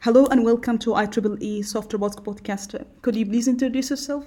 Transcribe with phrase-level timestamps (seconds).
[0.00, 2.84] Hello and welcome to IEEE Soft Robotics Podcast.
[3.02, 4.24] Could you please introduce yourself?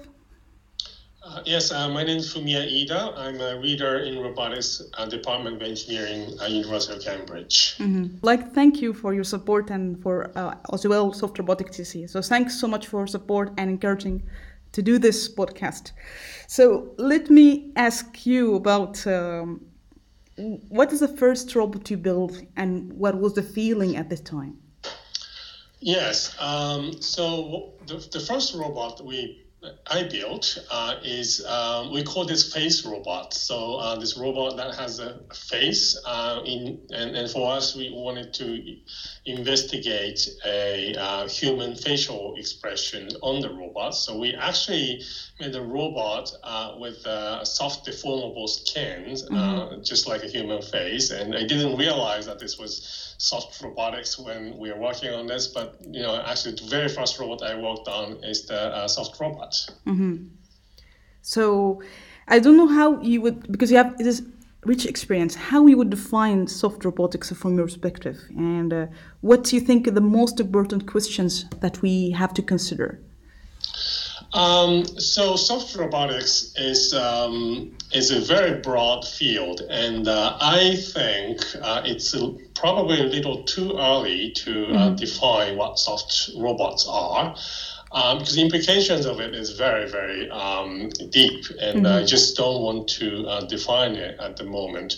[1.24, 3.18] Uh, yes, uh, my name is Fumiya Iida.
[3.18, 7.76] I'm a reader in robotics uh, Department of Engineering at University of Cambridge.
[7.78, 8.18] Mm-hmm.
[8.24, 12.10] Like, thank you for your support and for uh, as well Soft Robotics TC.
[12.10, 14.24] So thanks so much for support and encouraging
[14.74, 15.92] to do this podcast.
[16.48, 19.62] So let me ask you about um,
[20.68, 24.58] what is the first robot you built and what was the feeling at the time?
[25.80, 26.36] Yes.
[26.40, 29.38] Um, so the, the first robot we
[29.88, 33.34] I built uh, is um, we call this face robot.
[33.34, 37.90] So uh, this robot that has a face uh, in and, and for us we
[37.90, 38.78] wanted to
[39.32, 43.96] investigate a uh, human facial expression on the robot.
[43.96, 45.04] So we actually
[45.40, 49.82] made a robot uh, with uh, soft deformable skins, mm-hmm.
[49.84, 51.12] just like a human face.
[51.12, 55.48] And I didn't realize that this was soft robotics when we were working on this,
[55.48, 59.20] but you know, actually, the very first robot I worked on is the uh, soft
[59.20, 59.54] robot.
[59.86, 60.28] Mm-hmm.
[61.22, 61.82] So,
[62.28, 64.22] I don't know how you would because you have this
[64.66, 65.36] rich experience.
[65.36, 68.88] How you would define soft robotics from your perspective, and uh,
[69.22, 73.00] what do you think are the most important questions that we have to consider?
[74.34, 81.42] Um, so soft robotics is um, is a very broad field, and uh, I think
[81.62, 82.16] uh, it's
[82.54, 84.96] probably a little too early to uh, mm-hmm.
[84.96, 87.36] define what soft robots are.
[87.92, 91.86] Um, because the implications of it is very, very um, deep, and mm-hmm.
[91.88, 94.96] I just don't want to uh, define it at the moment.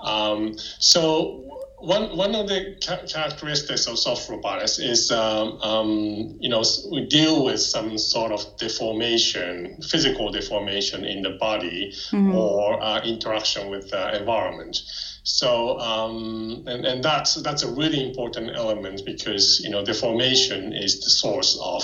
[0.00, 6.48] Um, so one one of the ca- characteristics of soft robotics is um, um, you
[6.48, 12.34] know we deal with some sort of deformation, physical deformation in the body mm-hmm.
[12.34, 14.80] or uh, interaction with the environment.
[15.22, 21.00] So um, and and that's that's a really important element because you know deformation is
[21.00, 21.82] the source of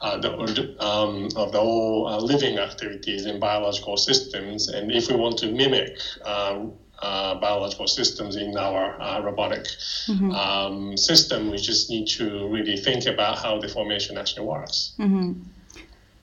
[0.00, 0.30] uh, the,
[0.84, 5.50] um, of the whole uh, living activities in biological systems, and if we want to
[5.50, 6.66] mimic uh,
[7.02, 9.64] uh, biological systems in our uh, robotic
[10.08, 10.30] mm-hmm.
[10.30, 11.50] um, system.
[11.50, 14.94] We just need to really think about how the formation actually works.
[14.98, 15.42] Mm-hmm.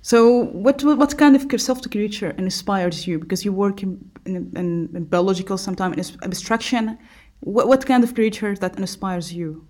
[0.01, 3.19] So, what what kind of soft creature inspires you?
[3.19, 6.97] Because you work in, in, in biological, sometimes in abstraction.
[7.41, 9.67] What, what kind of creature that inspires you?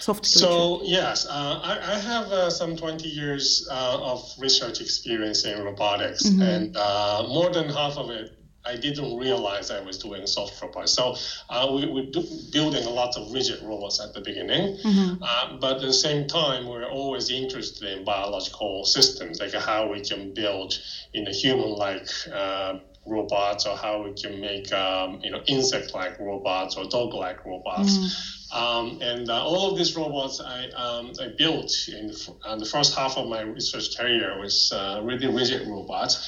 [0.00, 5.44] Soft so yes, uh, I, I, have uh, some 20 years uh, of research experience
[5.44, 6.40] in robotics, mm-hmm.
[6.40, 10.92] and uh, more than half of it I didn't realize I was doing soft robots.
[10.92, 11.16] So
[11.48, 12.04] uh, we were
[12.52, 15.22] building a lot of rigid robots at the beginning, mm-hmm.
[15.22, 20.00] uh, but at the same time, we're always interested in biological systems, like how we
[20.00, 20.78] can build
[21.14, 26.76] in a human-like uh, robots, or how we can make um, you know insect-like robots
[26.76, 27.96] or dog-like robots.
[27.96, 28.39] Mm-hmm.
[28.52, 32.64] Um, and uh, all of these robots I, um, I built in the, uh, the,
[32.64, 36.18] first half of my research career was uh, really rigid robots.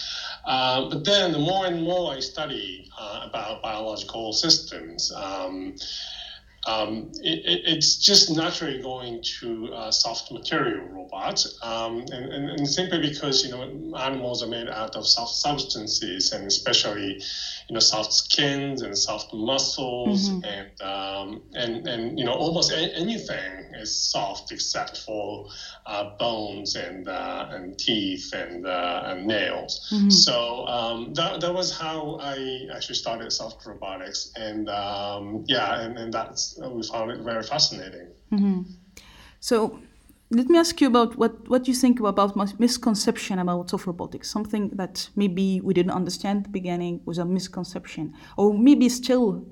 [0.45, 5.75] Uh, but then the more and more I study uh, about biological systems, um,
[6.67, 12.69] um, it, it's just naturally going to uh, soft material robots, um, and, and, and,
[12.69, 17.21] simply because you know animals are made out of soft substances, and especially
[17.69, 20.45] you know soft skins and soft muscles, mm-hmm.
[20.45, 25.49] and um, and and you know almost a- anything is soft except for
[25.87, 29.89] uh, bones and uh, and teeth and uh, and nails.
[29.93, 30.11] Mm-hmm.
[30.11, 35.99] So um, that that was how I actually started soft robotics, and um, yeah, and,
[35.99, 38.09] and that's we found it very fascinating.
[38.33, 38.63] Mm-hmm.
[39.41, 39.79] So
[40.31, 44.71] let me ask you about what, what you think about misconception about soft robotics, something
[44.71, 49.47] that maybe we didn't understand at the beginning was a misconception, or maybe still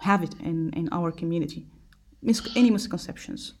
[0.00, 1.66] have it in, in our community.
[2.22, 3.54] Mis- any misconceptions?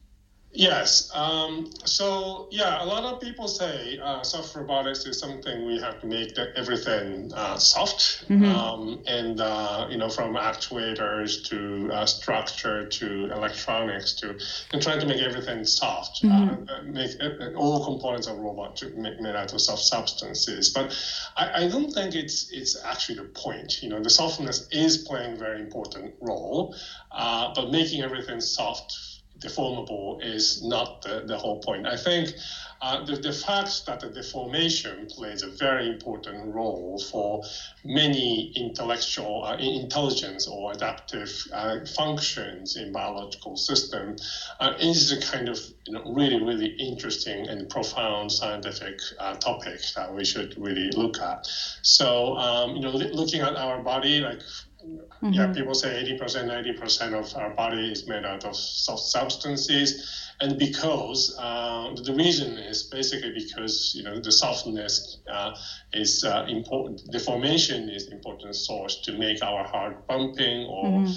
[0.52, 1.10] Yes.
[1.14, 6.00] Um, so yeah, a lot of people say uh, soft robotics is something we have
[6.00, 8.44] to make everything uh, soft, mm-hmm.
[8.44, 14.38] um, and uh, you know from actuators to uh, structure to electronics to
[14.72, 16.92] and trying to make everything soft, uh, mm-hmm.
[16.92, 17.10] make
[17.54, 20.70] all components of robot to make made out of soft substances.
[20.70, 20.96] But
[21.36, 23.82] I, I don't think it's it's actually the point.
[23.82, 26.74] You know, the softness is playing a very important role,
[27.12, 31.86] uh, but making everything soft deformable is not the, the whole point.
[31.86, 32.32] I think
[32.80, 37.42] uh, the, the fact that the deformation plays a very important role for
[37.84, 44.16] many intellectual uh, intelligence or adaptive uh, functions in biological system
[44.60, 49.80] uh, is a kind of you know, really, really interesting and profound scientific uh, topic
[49.96, 51.46] that we should really look at.
[51.82, 54.40] So, um, you know, looking at our body, like
[54.84, 55.32] Mm-hmm.
[55.32, 56.44] Yeah, people say 80%,
[56.78, 60.08] 90% of our body is made out of soft substances.
[60.40, 65.50] And because uh, the reason is basically because you know the softness uh,
[65.92, 71.10] is uh, important, the formation is important source to make our heart pumping or mm-hmm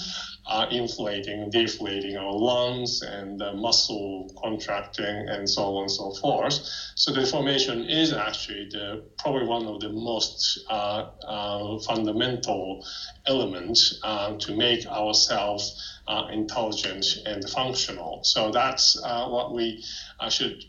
[0.46, 6.60] uh, inflating, deflating our lungs and uh, muscle contracting and so on and so forth.
[6.96, 12.86] So the formation is actually the, probably one of the most uh, uh fundamental
[13.26, 18.22] elements uh, to make ourselves uh, intelligent and functional.
[18.24, 19.84] So that's what we
[20.30, 20.64] should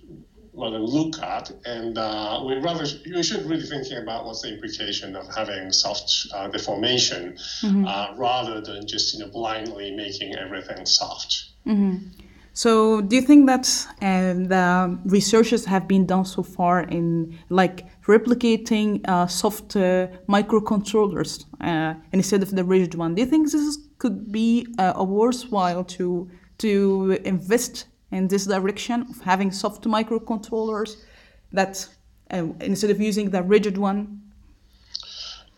[0.55, 5.17] rather look at, and uh, we rather you should really thinking about what's the implication
[5.17, 7.33] of having soft uh, deformation
[7.63, 7.87] mm-hmm.
[7.87, 11.51] uh, rather than just you know blindly making everything soft.
[11.67, 12.09] Mm-hmm.
[12.55, 13.67] So, do you think that
[14.03, 21.47] uh, the researches have been done so far in like replicating uh, soft uh, microcontrollers
[22.13, 23.15] instead of the rigid one?
[23.15, 26.29] Do you think this could be a worthwhile to
[26.59, 30.97] to invest in this direction of having soft microcontrollers
[31.53, 31.89] that
[32.31, 34.22] uh, instead of using the rigid one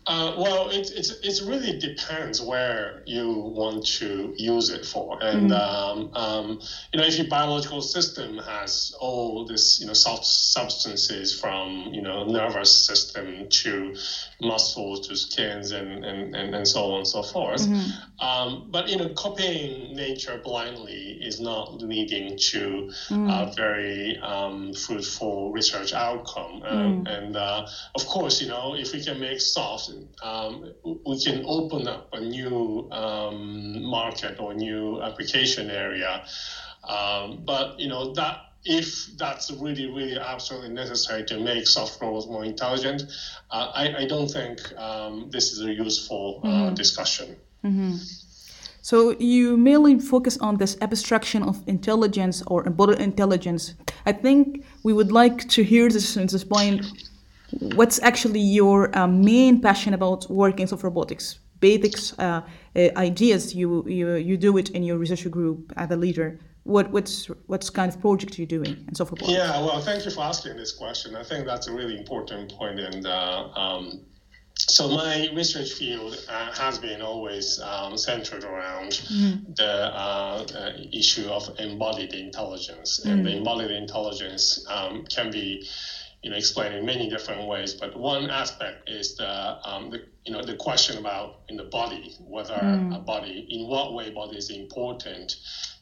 [0.06, 5.22] uh, well, it, it's, it really depends where you want to use it for.
[5.22, 6.60] And, mm um, um,
[6.92, 12.02] you know, if your biological system has all this, you know, soft substances from, you
[12.02, 13.94] know, nervous system to
[14.40, 17.62] muscles to skins and, and, and, and so on and so forth.
[17.62, 18.24] Mm-hmm.
[18.24, 23.30] Um, but, you know, copying nature blindly is not leading to mm.
[23.30, 26.62] a very um, fruitful research outcome.
[26.62, 27.08] Mm.
[27.08, 31.88] and, uh, of course, you know, if we can make soft um, we can open
[31.88, 36.24] up a new um, market or new application area.
[36.88, 42.44] Um, but you know that if that's really, really absolutely necessary to make software more
[42.44, 43.02] intelligent,
[43.50, 46.74] uh, I, I, don't think um, this is a useful uh, mm-hmm.
[46.74, 47.36] discussion.
[47.62, 47.96] Mm-hmm.
[48.80, 53.74] So you mainly focus on this abstraction of intelligence or embodied intelligence.
[54.06, 56.84] I think we would like to hear this in this point
[57.60, 61.38] what's actually your uh, main passion about workings of robotics?
[61.60, 62.42] Basics uh,
[62.76, 66.38] uh, ideas you, you you do it in your research group as a leader.
[66.64, 69.22] What what's what's kind of project you're doing and so forth?
[69.26, 71.14] Yeah, well, thank you for asking this question.
[71.16, 74.00] I think that's a really important point, and uh, um,
[74.56, 79.56] so my research field uh, has been always um, centered around mm.
[79.56, 83.10] the uh, uh, issue of embodied intelligence, mm.
[83.10, 85.66] and the embodied intelligence um, can be
[86.24, 87.74] you know, explained in many different ways.
[87.74, 92.16] But one aspect is the, um, the you know, the question about in the body,
[92.18, 92.96] whether mm.
[92.96, 95.36] a body, in what way body is important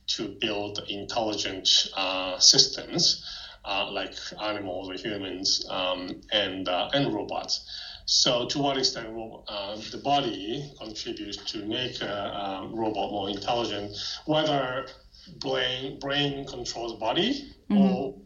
[0.09, 3.25] to build intelligent uh, systems
[3.65, 7.65] uh, like animals or humans um, and uh, and robots.
[8.05, 9.17] So, to what extent
[9.47, 13.97] uh, the body contributes to make a, a, robot more intelligent,
[14.27, 14.89] whether
[15.39, 17.79] brain brain controls body mm-hmm.
[17.79, 18.17] or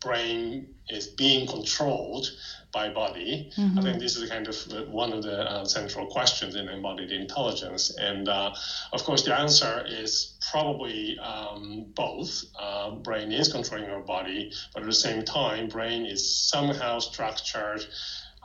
[0.00, 2.26] brain is being controlled
[2.72, 3.50] by body.
[3.56, 3.78] Mm-hmm.
[3.78, 4.56] I think this is kind of
[4.88, 7.96] one of the uh, central questions in embodied intelligence.
[7.96, 8.54] And uh,
[8.92, 12.44] of course, the answer is probably um, both.
[12.58, 17.84] Uh, brain is controlling our body, but at the same time, brain is somehow structured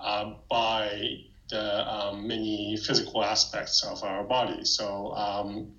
[0.04, 1.20] uh, by
[1.50, 4.66] the um, many physical aspects of our body.
[4.66, 5.72] So um,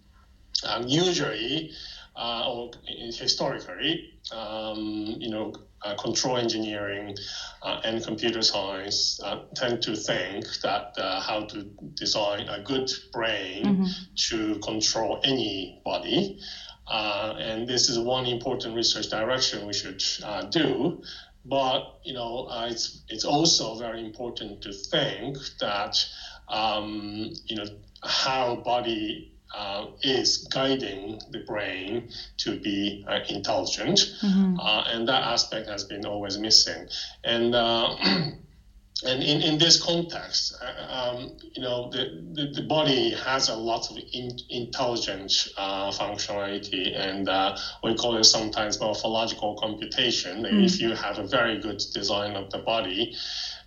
[0.87, 1.73] usually,
[2.15, 5.59] uh, or historically, um, you know, uh,
[5.95, 7.17] control engineering
[7.63, 11.63] uh, and computer science uh, tend to think that uh, how to
[11.95, 13.85] design a good brain mm-hmm.
[14.15, 16.41] to control any body.
[16.89, 21.03] Uh, and this is one important research direction we should uh, do.
[21.45, 25.97] But you know, it's it's also very important to think that
[26.49, 27.67] um, you know
[28.03, 34.59] how body uh, is guiding the brain to be uh, intelligent, mm-hmm.
[34.59, 36.89] uh, and that aspect has been always missing.
[37.25, 37.97] And uh,
[39.05, 43.55] and in, in this context, uh, um, you know, the, the, the, body has a
[43.55, 47.29] lot of in, intelligent uh, functionality, and
[47.85, 50.43] we call it sometimes morphological computation.
[50.43, 50.65] Mm-hmm.
[50.65, 53.15] If you have a very good design of the body,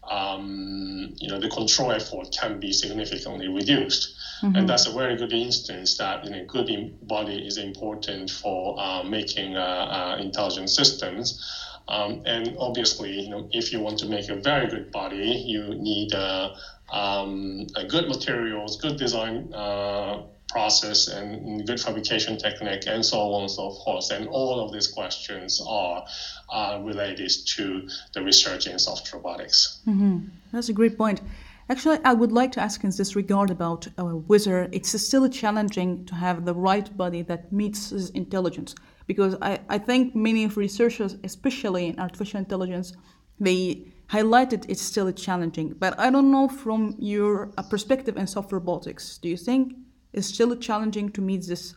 [0.10, 4.10] um, you know, the control effort can be significantly reduced.
[4.42, 4.56] Mm-hmm.
[4.56, 6.70] And that's a very good instance that you know, good
[7.02, 11.40] body is important for uh, making uh, uh, intelligent systems.
[11.88, 15.74] Um, and obviously, you know, if you want to make a very good body, you
[15.76, 16.50] need uh,
[16.92, 23.52] um, good materials, good design uh, process and good fabrication technique and so on and
[23.52, 24.12] so forth.
[24.12, 26.06] And all of these questions are
[26.50, 29.82] uh, related to the research in soft robotics.
[29.88, 30.28] Mm-hmm.
[30.52, 31.22] That's a great point.
[31.70, 36.04] Actually, I would like to ask in this regard about uh, whether it's still challenging
[36.06, 38.74] to have the right body that meets his intelligence.
[39.06, 42.94] Because I, I think many of researchers, especially in artificial intelligence,
[43.40, 45.76] they highlighted it's still challenging.
[45.78, 49.74] But I don't know from your uh, perspective in soft robotics, do you think
[50.14, 51.76] it's still challenging to meet this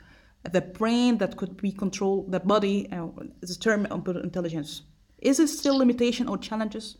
[0.51, 3.07] the brain that could be control the body uh,
[3.41, 4.83] the term of intelligence
[5.19, 6.97] is it still limitation or challenges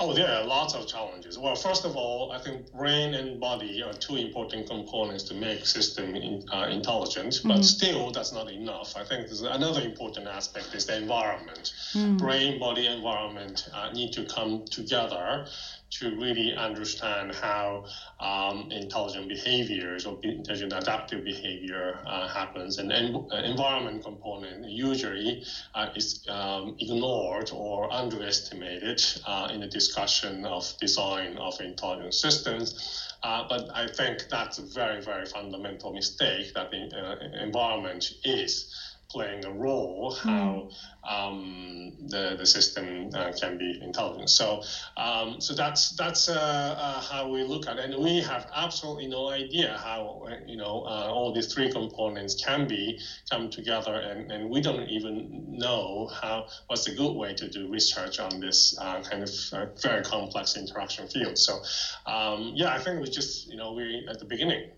[0.00, 1.38] Oh, there are lots of challenges.
[1.38, 5.66] Well, first of all, I think brain and body are two important components to make
[5.66, 7.48] system in, uh, intelligent, mm-hmm.
[7.48, 8.96] but still that's not enough.
[8.96, 11.72] I think there's another important aspect is the environment.
[11.94, 12.16] Mm-hmm.
[12.16, 15.46] Brain, body, environment uh, need to come together
[15.90, 17.84] to really understand how
[18.20, 22.78] um, intelligent behaviors or intelligent adaptive behavior uh, happens.
[22.78, 25.42] And, and uh, environment component usually
[25.74, 32.74] uh, is um, ignored or underestimated uh, in the discussion of design of intelligent systems.
[33.22, 38.66] Uh, but I think that's a very, very fundamental mistake that the uh, environment is
[39.08, 40.28] playing a role hmm.
[40.28, 40.68] how
[41.08, 44.28] um, the, the system uh, can be intelligent.
[44.28, 44.62] So
[44.98, 47.90] um, so that's that's uh, uh, how we look at it.
[47.90, 52.68] And we have absolutely no idea how you know uh, all these three components can
[52.68, 53.00] be
[53.30, 57.70] come together, and, and we don't even know how what's a good way to do
[57.70, 61.38] research on this uh, kind of uh, very complex interaction field.
[61.38, 61.62] So
[62.04, 64.70] um, yeah, I think we just you know we at the beginning.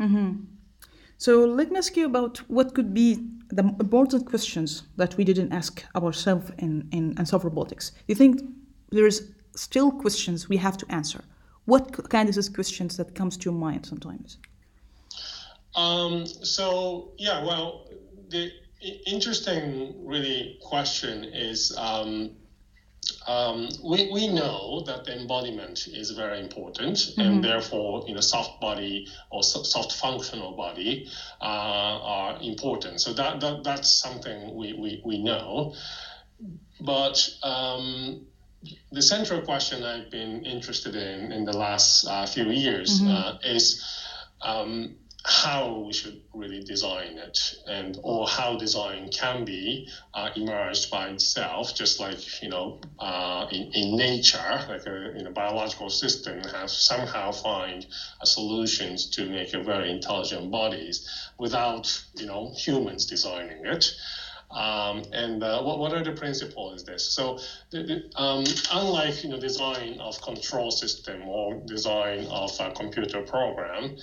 [0.00, 0.40] Mm-hmm.
[1.18, 5.52] So let me ask you about what could be the important questions that we didn't
[5.52, 7.90] ask ourselves in, in, in soft robotics.
[7.90, 8.42] Do you think
[8.90, 11.24] there's still questions we have to answer?
[11.64, 14.38] What kind of questions that comes to your mind sometimes?
[15.74, 17.88] Um, so yeah, well,
[18.28, 18.50] the
[19.06, 22.30] interesting really question is um,
[23.26, 27.20] um, we, we know that the embodiment is very important, mm-hmm.
[27.20, 31.08] and therefore, you know, soft body or so, soft functional body
[31.40, 33.00] uh, are important.
[33.00, 35.74] So that, that that's something we, we, we know.
[36.80, 38.26] But um,
[38.92, 43.10] the central question I've been interested in in the last uh, few years mm-hmm.
[43.10, 43.82] uh, is
[44.42, 50.88] um, how we should really design it and or how design can be uh, emerged
[50.88, 55.90] by itself just like you know uh, in, in nature like a you know, biological
[55.90, 57.86] system have somehow find
[58.22, 63.92] solutions to make a very intelligent bodies without you know humans designing it
[64.50, 67.04] um, and uh, what, what are the principles is this?
[67.04, 67.38] So
[67.70, 73.22] the, the, um, unlike you know design of control system or design of a computer
[73.22, 73.96] program,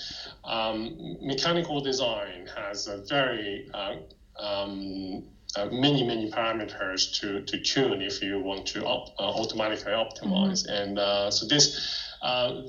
[0.44, 3.96] um, mechanical design has a very uh,
[4.40, 5.24] um,
[5.56, 10.66] uh, many many parameters to, to tune if you want to op- uh, automatically optimize
[10.66, 10.84] mm-hmm.
[10.84, 12.13] and uh, so this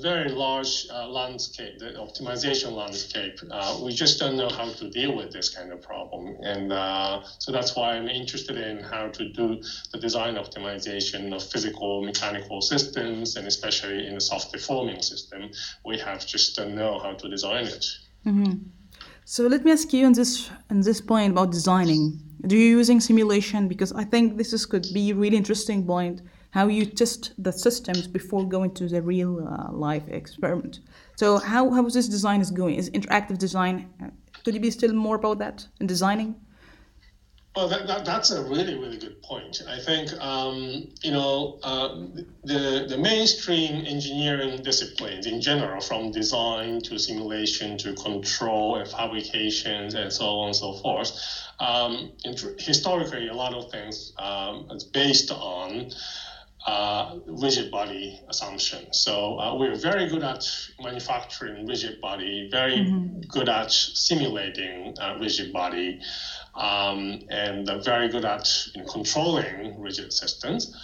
[0.00, 3.38] very large uh, landscape, the optimization landscape.
[3.50, 6.36] Uh, we just don't know how to deal with this kind of problem.
[6.42, 9.60] And uh, so that's why I'm interested in how to do
[9.92, 15.50] the design optimization of physical mechanical systems, and especially in the soft deforming system,
[15.84, 17.86] we have just don't know how to design it.
[18.26, 18.54] Mm-hmm.
[19.24, 22.20] So let me ask you on this on this point about designing.
[22.46, 23.68] Do you using simulation?
[23.68, 26.20] Because I think this is, could be really interesting point
[26.54, 30.78] how you test the systems before going to the real uh, life experiment.
[31.16, 32.76] So how, how this design is going?
[32.76, 34.10] Is interactive design, uh,
[34.44, 36.36] could you be still more about that in designing?
[37.56, 39.62] Well, that, that, that's a really, really good point.
[39.68, 41.88] I think, um, you know, uh,
[42.44, 49.94] the, the mainstream engineering disciplines in general, from design to simulation to control and fabrications
[49.94, 51.10] and so on and so forth,
[51.58, 52.12] um,
[52.58, 55.90] historically, a lot of things um, is based on
[56.66, 58.92] uh, rigid body assumption.
[58.92, 60.44] So uh, we're very good at
[60.82, 63.20] manufacturing rigid body, very mm-hmm.
[63.28, 66.00] good at simulating uh, rigid body,
[66.54, 70.74] um, and very good at you know, controlling rigid systems.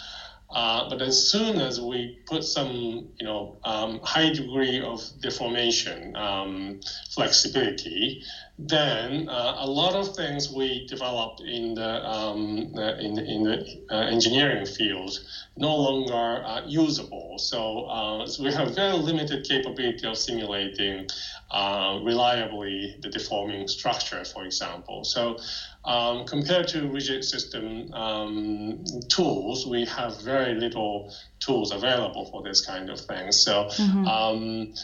[0.52, 6.16] Uh, but as soon as we put some, you know, um, high degree of deformation,
[6.16, 6.80] um,
[7.14, 8.23] flexibility,
[8.59, 12.59] then uh, a lot of things we developed in the um,
[12.99, 15.19] in, in the uh, engineering field
[15.57, 17.38] no longer uh, usable.
[17.38, 21.09] So, uh, so, we have very limited capability of simulating
[21.50, 25.04] uh, reliably the deforming structure, for example.
[25.04, 25.38] So.
[25.85, 32.65] Um, compared to rigid system um, tools, we have very little tools available for this
[32.65, 33.33] kind of thing.
[33.33, 34.75] So, mm-hmm um,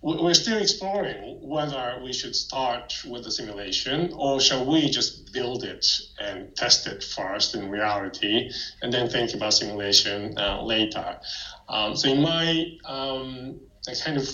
[0.00, 5.64] we're still exploring whether we should start with the simulation or shall we just build
[5.64, 5.84] it
[6.20, 8.48] and test it first in reality
[8.80, 11.18] and then think about simulation uh, later.
[11.68, 13.60] Um, so in my um,
[14.04, 14.28] kind of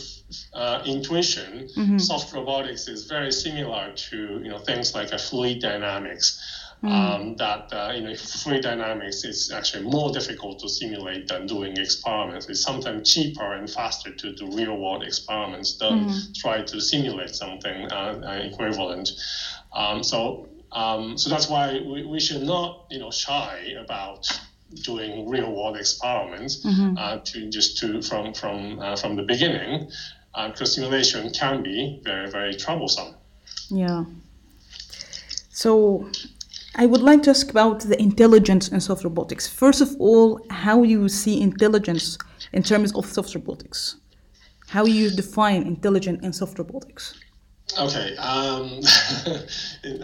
[0.52, 1.98] uh, intuition, mm-hmm.
[1.98, 6.40] soft robotics is very similar to you know things like a fluid dynamics
[6.82, 6.90] mm.
[6.90, 11.76] um, that uh, you know fluid dynamics is actually more difficult to simulate than doing
[11.76, 12.48] experiments.
[12.48, 16.34] It's sometimes cheaper and faster to do real world experiments than mm.
[16.40, 19.10] try to simulate something uh, uh, equivalent.
[19.72, 24.26] Um, so um, so that's why we, we should not you know shy about
[24.82, 26.96] doing real world experiments mm-hmm.
[26.98, 29.90] uh, to just to from from uh, from the beginning
[30.34, 33.14] uh, simulation can be very very troublesome
[33.70, 34.04] yeah
[35.50, 36.08] so
[36.76, 39.46] I would like to ask about the intelligence in soft robotics.
[39.46, 42.18] First of all, how you see intelligence
[42.52, 43.96] in terms of soft robotics.
[44.68, 47.14] How you define intelligent in soft robotics.
[47.78, 48.80] Okay, um,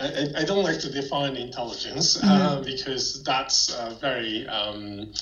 [0.01, 2.43] I, I, don't like to define intelligence uh, mm-hmm.
[2.43, 5.13] uh, because that's uh, very um,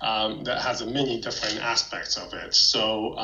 [0.00, 2.54] um, that has many different aspects of it.
[2.54, 3.16] So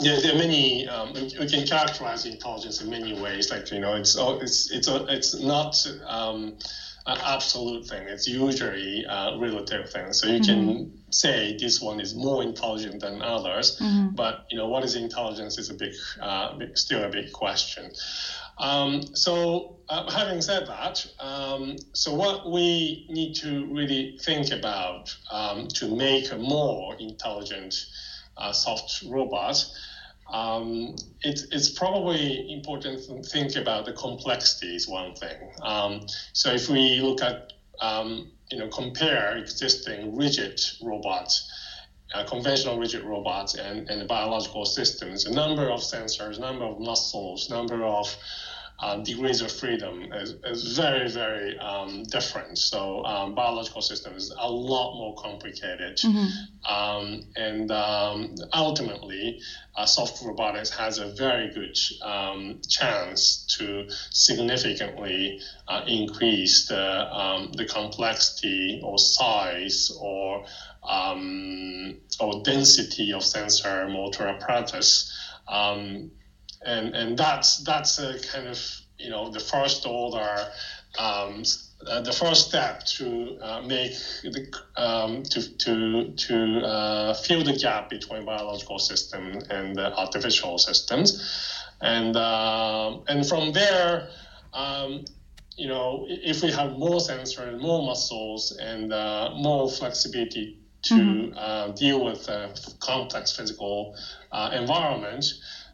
[0.00, 0.88] yeah, there are many.
[0.88, 3.50] Um, we can characterize intelligence in many ways.
[3.50, 6.56] Like you know, it's it's it's a, it's not um,
[7.06, 8.06] an absolute thing.
[8.08, 10.12] It's usually a relative thing.
[10.12, 10.44] So you mm-hmm.
[10.44, 14.14] can say this one is more intelligent than others, mm-hmm.
[14.14, 17.90] but you know, what is intelligence is a big, uh, big still a big question.
[18.58, 25.14] Um, so, uh, having said that, um, so what we need to really think about
[25.30, 28.11] um, to make a more intelligent uh,
[28.52, 29.64] soft robot,
[30.32, 35.36] um, it, it's probably important to think about the complexity is one thing.
[35.62, 41.50] Um, so if we look at, um, you know, compare existing rigid robots,
[42.14, 47.50] uh, conventional rigid robots and, and biological systems, a number of sensors, number of muscles,
[47.50, 48.14] number of
[48.82, 52.58] uh, degrees of freedom is, is very, very um, different.
[52.58, 55.98] So um, biological system is a lot more complicated.
[55.98, 56.72] Mm-hmm.
[56.74, 59.40] Um, and um, ultimately,
[59.76, 67.52] uh, soft robotics has a very good um, chance to significantly uh, increase the, um,
[67.52, 70.44] the complexity or size or,
[72.18, 75.16] or density of sensor motor apparatus.
[76.64, 78.58] And and that's that's a kind of
[78.98, 80.48] you know the first order
[80.98, 81.42] um,
[81.86, 84.46] uh, the first step to uh, make the,
[84.76, 92.16] um, to to to uh, fill the gap between biological system and artificial systems, and
[92.16, 94.08] um, and from there,
[94.52, 95.04] um,
[95.56, 100.94] you know, if we have more sensors, and more muscles, and uh, more flexibility to
[100.94, 101.38] mm-hmm.
[101.38, 102.28] Uh, deal with
[102.80, 103.96] complex physical
[104.32, 105.24] uh, environment,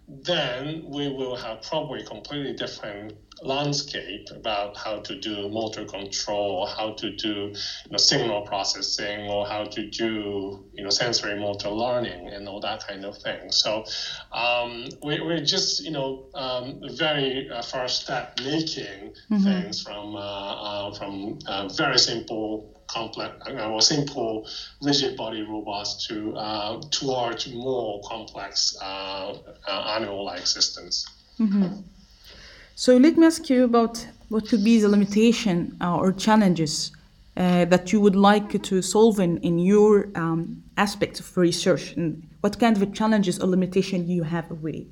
[0.08, 6.92] then we will have probably completely different landscape about how to do motor control, how
[6.92, 7.52] to do
[7.84, 12.60] you know, signal processing, or how to do you know sensory motor learning and all
[12.60, 13.52] that kind of thing.
[13.52, 13.84] So
[14.32, 19.44] um, we, we're just you know um, very uh, first step making mm-hmm.
[19.44, 24.46] things from uh, uh, from uh, very simple complex uh, or simple
[24.82, 29.34] rigid body robots to uh, towards more complex uh,
[29.68, 31.06] uh, animal-like systems.
[31.38, 31.80] Mm-hmm.
[32.74, 36.92] So let me ask you about what could be the limitation uh, or challenges
[37.36, 42.22] uh, that you would like to solve in, in your um, aspect of research and
[42.40, 44.86] what kind of challenges or limitation you have already?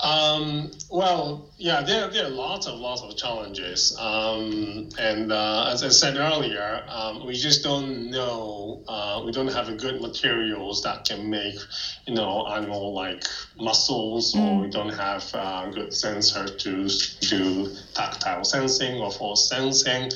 [0.00, 5.82] Um, well, yeah, there, there are lots of lots of challenges, um, and uh, as
[5.82, 8.84] I said earlier, um, we just don't know.
[8.86, 11.58] Uh, we don't have a good materials that can make,
[12.06, 13.24] you know, animal like
[13.58, 14.40] muscles, mm.
[14.40, 16.88] or we don't have uh, good sensor to
[17.20, 20.12] do tactile sensing or force sensing.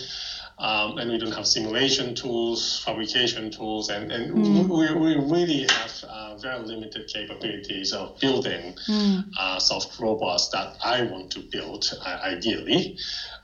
[0.59, 4.69] Um, and we don't have simulation tools, fabrication tools, and, and mm.
[4.69, 9.25] we, we really have uh, very limited capabilities of building mm.
[9.39, 12.99] uh, soft robots that I want to build, uh, ideally.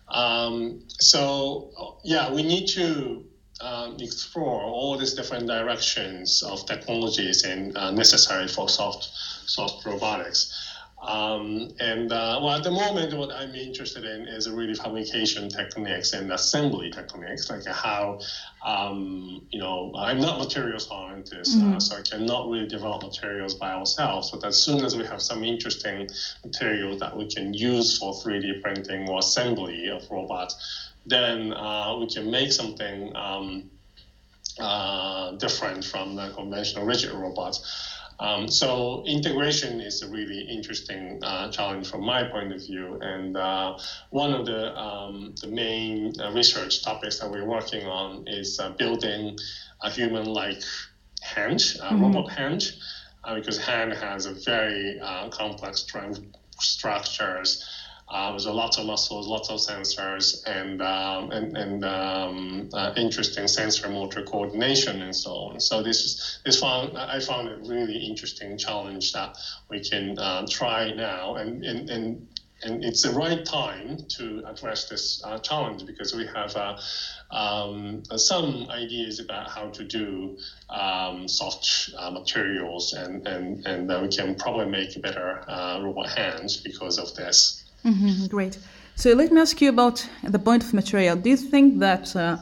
[0.09, 3.25] Um, so, yeah, we need to
[3.61, 9.11] um, explore all these different directions of technologies and uh, necessary for soft
[9.47, 10.53] soft robotics.
[11.01, 16.13] Um, and uh, well, at the moment, what I'm interested in is really fabrication techniques
[16.13, 18.19] and assembly techniques, like how,
[18.65, 21.77] um, you know, I'm not material scientist, uh, mm-hmm.
[21.77, 24.33] uh, so I cannot really develop materials by ourselves.
[24.33, 26.09] But as soon as we have some interesting
[26.45, 32.09] materials that we can use for 3D printing or assembly of robots, then uh, we
[32.09, 33.71] can make something um,
[34.59, 37.95] uh, different from the conventional rigid robots.
[38.21, 43.37] Um, so integration is a really interesting uh, challenge from my point of view, and
[43.37, 43.79] uh,
[44.11, 48.71] one of the um, the main uh, research topics that we're working on is uh,
[48.71, 49.39] building
[49.83, 50.63] a human-like
[51.23, 52.03] hand, mm-hmm.
[52.03, 52.73] robot hand,
[53.23, 55.87] uh, because hand has a very uh, complex
[56.59, 57.65] structures
[58.11, 62.93] uh, there's a lot of muscles, lots of sensors, and um, and, and um, uh,
[62.97, 65.61] interesting sensor motor coordination and so on.
[65.61, 69.37] So this is this found I found it really interesting challenge that
[69.69, 72.29] we can uh, try now, and and and.
[72.65, 76.77] And it's the right time to address this uh, challenge because we have uh,
[77.31, 80.37] um, some ideas about how to do
[80.69, 85.45] um, soft uh, materials, and, and, and we can probably make better
[85.81, 87.58] robot hands because of this.
[87.85, 88.59] Mm-hmm, great.
[88.97, 91.17] So let me ask you about the point of material.
[91.17, 92.39] Do you think that uh,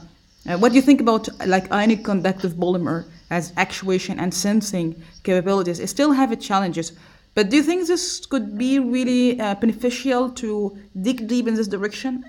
[0.49, 5.81] uh, what do you think about like ionic conductive polymer as actuation and sensing capabilities?
[5.81, 6.93] It still have its challenges,
[7.35, 11.69] but do you think this could be really uh, beneficial to dig deep in this
[11.69, 12.25] direction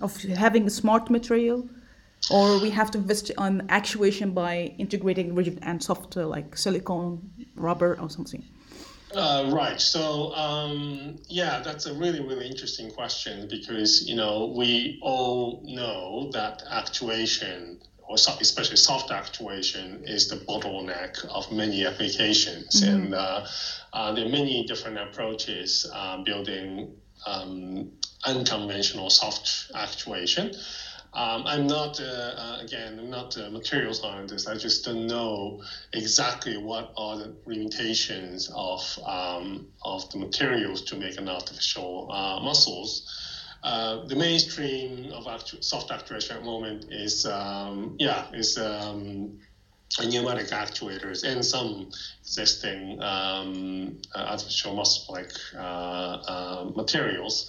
[0.00, 1.68] of having a smart material?
[2.30, 7.20] Or we have to invest on actuation by integrating rigid and soft, uh, like silicone,
[7.56, 8.44] rubber, or something?
[9.14, 9.80] Uh, right.
[9.80, 16.30] So um, yeah, that's a really really interesting question because you know we all know
[16.32, 22.94] that actuation or especially soft actuation is the bottleneck of many applications, mm-hmm.
[22.94, 23.46] and uh,
[23.92, 26.94] uh, there are many different approaches uh, building
[27.26, 27.90] um,
[28.24, 30.52] unconventional soft actuation.
[31.14, 34.48] Um, I'm not, uh, uh, again, I'm not a material scientist.
[34.48, 35.60] I just don't know
[35.92, 42.40] exactly what are the limitations of, um, of the materials to make an artificial uh,
[42.40, 43.02] muscles.
[43.62, 49.30] Uh, the mainstream of actu- soft actuation at the moment is, um, yeah, is um,
[50.00, 51.90] pneumatic actuators and some
[52.22, 57.46] existing um, uh, artificial muscle-like uh, materials.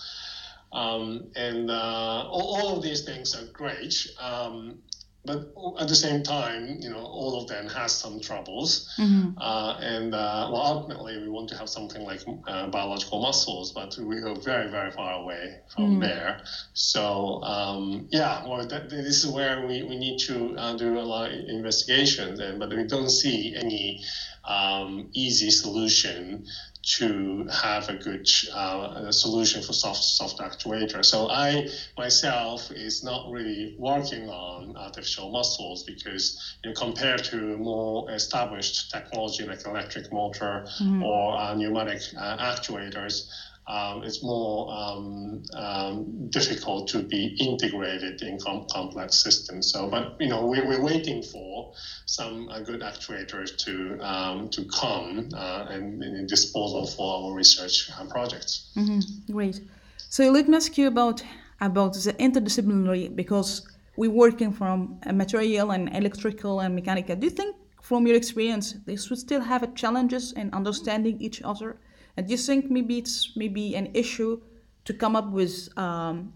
[0.73, 4.07] Um, and uh, all, all, of these things are great.
[4.19, 4.79] Um,
[5.25, 8.93] but at the same time, you know, all of them has some troubles.
[8.97, 9.37] Mm-hmm.
[9.37, 13.97] Uh, and uh, well, ultimately, we want to have something like uh, biological muscles, but
[13.97, 16.01] we are very, very far away from mm-hmm.
[16.01, 16.41] there.
[16.73, 21.01] So um, yeah, well, that, this is where we, we need to uh, do a
[21.01, 24.03] lot of investigations, and but we don't see any
[24.43, 26.45] um, easy solution
[26.83, 31.03] to have a good uh, solution for soft soft actuator.
[31.03, 37.57] So I myself is not really working on artificial muscles because you know, compared to
[37.57, 41.03] more established technology like electric motor mm-hmm.
[41.03, 43.29] or uh, pneumatic uh, actuators,
[43.67, 49.71] um, it's more um, um, difficult to be integrated in com- complex systems.
[49.71, 51.73] So, but you know, we're, we're waiting for
[52.05, 57.89] some uh, good actuators to um, to come uh, and, and disposal for our research
[57.97, 58.71] uh, projects.
[58.75, 59.31] Mm-hmm.
[59.31, 59.61] Great.
[60.09, 61.23] So let me ask you about
[61.61, 67.15] about the interdisciplinary because we're working from material and electrical and mechanical.
[67.15, 71.77] Do you think, from your experience, this would still have challenges in understanding each other?
[72.17, 74.41] And do you think maybe it's maybe an issue
[74.85, 76.33] to come up with um,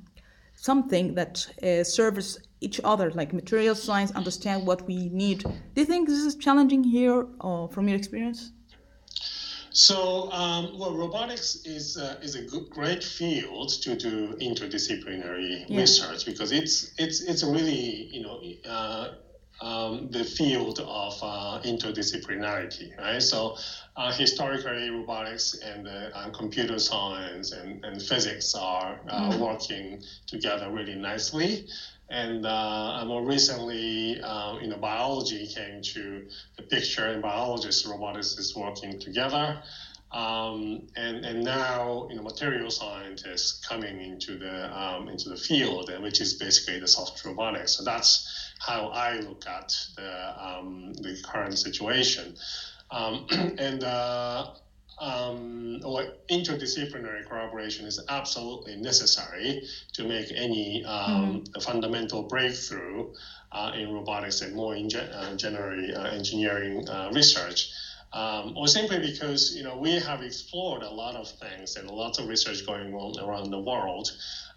[0.56, 5.44] something that uh, serves each other, like material science, understand what we need?
[5.44, 8.52] Do you think this is challenging here, or from your experience?
[9.70, 15.82] So, um, well, robotics is uh, is a good, great field to do interdisciplinary yeah.
[15.82, 19.10] research because it's it's it's really you know uh,
[19.62, 23.22] um, the field of uh, interdisciplinarity, right?
[23.22, 23.58] So
[23.96, 29.39] uh, historically, robotics and uh, computer science and, and physics are uh, mm-hmm.
[29.39, 31.67] working together really nicely.
[32.10, 38.38] And uh, more recently, uh, you know, biology came to the picture, and biologists, robotics
[38.38, 39.62] is working together.
[40.12, 45.89] Um, and, and now you know material scientists coming into the um, into the field,
[45.89, 47.76] and which is basically the soft robotics.
[47.76, 52.36] So that's how I look at the um, the current situation.
[52.91, 53.26] Um,
[53.58, 54.48] and uh,
[55.00, 61.62] um, or interdisciplinary collaboration is absolutely necessary to make any um, mm-hmm.
[61.62, 63.12] fundamental breakthrough
[63.52, 67.70] uh, in robotics and more in gen- uh, generally uh, engineering uh, research.
[68.13, 72.20] Um, or simply because you know we have explored a lot of things and lots
[72.20, 74.10] of research going on around the world,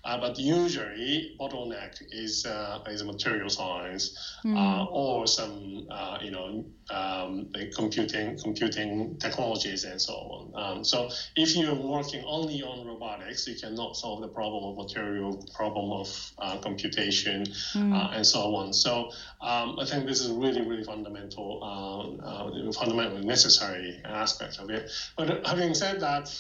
[0.05, 4.57] uh, but usually bottleneck is uh, is material science mm.
[4.57, 10.53] uh, or some uh, you know um, computing computing technologies and so on.
[10.55, 15.47] Um, so if you're working only on robotics, you cannot solve the problem of material,
[15.55, 18.17] problem of uh, computation, mm.
[18.17, 18.73] and so on.
[18.73, 19.11] So
[19.43, 21.61] um, I think this is really really fundamental,
[22.75, 24.91] fundamentally necessary aspect of it.
[25.17, 26.35] But having said that,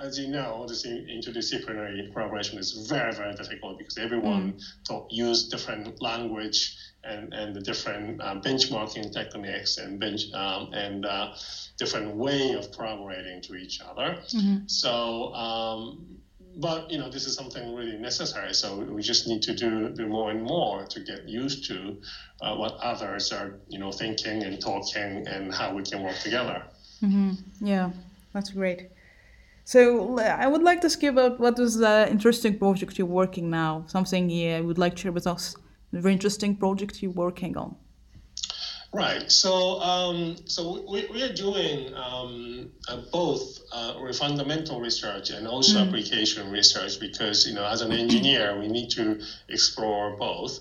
[0.00, 4.62] as you know, this interdisciplinary collaboration is very very, very difficult because everyone mm.
[4.86, 11.04] talk, use different language and, and the different uh, benchmarking techniques and bench um, and
[11.04, 11.34] uh,
[11.78, 14.18] different way of collaborating to each other.
[14.28, 14.66] Mm-hmm.
[14.66, 16.06] So, um,
[16.56, 18.54] but you know, this is something really necessary.
[18.54, 21.98] So we just need to do, do more and more to get used to
[22.40, 26.62] uh, what others are, you know, thinking and talking and how we can work together.
[27.02, 27.66] Mm-hmm.
[27.66, 27.90] Yeah,
[28.32, 28.88] that's great.
[29.64, 33.48] So I would like to ask you about what is the interesting project you're working
[33.48, 33.84] now.
[33.86, 35.56] Something you would like to share with us.
[35.92, 37.76] Very interesting project you're working on.
[38.94, 39.30] Right.
[39.30, 45.78] So, um, so we, we are doing um, uh, both uh, fundamental research and also
[45.78, 45.88] mm.
[45.88, 50.60] application research because you know, as an engineer, we need to explore both.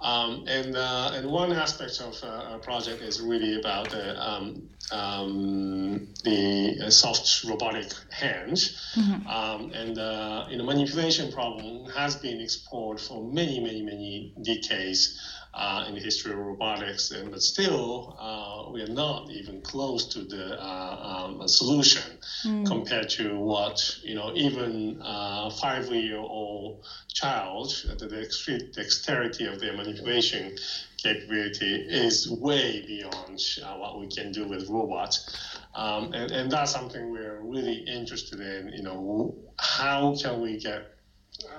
[0.00, 4.68] Um, and uh, and one aspect of uh, a project is really about the um,
[4.92, 9.26] um, the uh, soft robotic hand, mm-hmm.
[9.26, 15.18] Um, and uh, you know manipulation problem has been explored for many many many decades
[15.54, 20.06] uh, in the history of robotics, and but still uh, we are not even close
[20.06, 22.66] to the uh, um, solution mm.
[22.66, 30.56] compared to what you know even uh, five-year-old child the extreme dexterity of their manipulation
[31.04, 35.58] capability is way beyond uh, what we can do with robots.
[35.74, 38.72] Um, and, and that's something we're really interested in.
[38.72, 40.94] You know, how can we get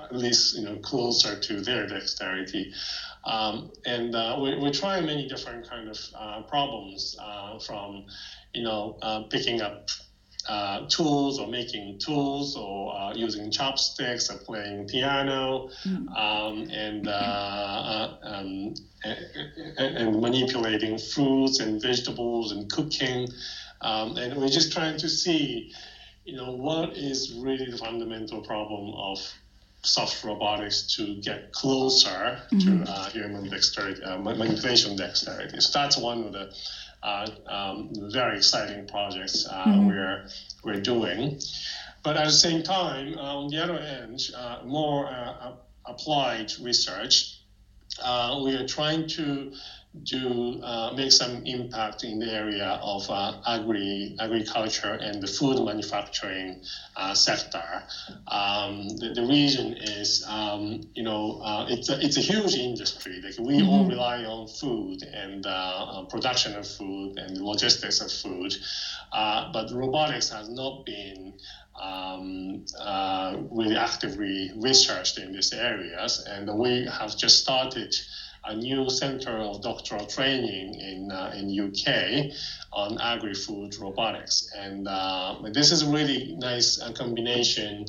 [0.04, 2.74] at least you know closer to their dexterity?
[3.26, 8.06] Um, and uh, we, we're trying many different kind of uh, problems uh, from,
[8.54, 9.90] you know, uh, picking up
[10.48, 16.08] uh, tools or making tools or uh, using chopsticks or playing piano mm.
[16.16, 23.28] um, and, um, and, and, manipulating fruits and vegetables and cooking.
[23.82, 25.74] Um, and we're just trying to see,
[26.26, 29.20] you know, what is really the fundamental problem of
[29.86, 32.84] soft robotics to get closer mm-hmm.
[32.84, 35.60] to uh, human dexterity, uh, manipulation dexterity.
[35.60, 36.54] So that's one of the
[37.04, 39.88] uh, um, very exciting projects uh, mm-hmm.
[39.88, 40.28] we're
[40.64, 41.40] we're doing.
[42.04, 45.10] But at the same time, uh, on the other end, uh, more
[45.86, 47.40] applied research.
[48.44, 49.54] we are trying to
[50.06, 55.64] to uh, make some impact in the area of uh, agri agriculture and the food
[55.64, 56.62] manufacturing
[56.96, 57.84] uh, sector.
[58.28, 63.22] Um, the, the, reason is, um, you know, uh, it's a, it's a huge industry.
[63.22, 63.70] Like we mm-hmm.
[63.70, 68.54] all rely on food and uh, production of food and logistics of food,
[69.12, 71.34] uh, but robotics has not been
[71.82, 72.66] um,
[73.52, 77.94] really actively researched in these areas, and we have just started
[78.48, 82.32] a new center of doctoral training in uh, in UK
[82.72, 87.86] on agri-food robotics, and uh, this is a really nice uh, combination.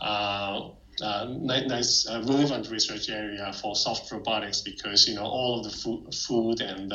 [0.00, 0.70] Uh,
[1.02, 5.70] uh, nice, uh, relevant research area for soft robotics because you know all of the
[5.70, 6.90] food, food and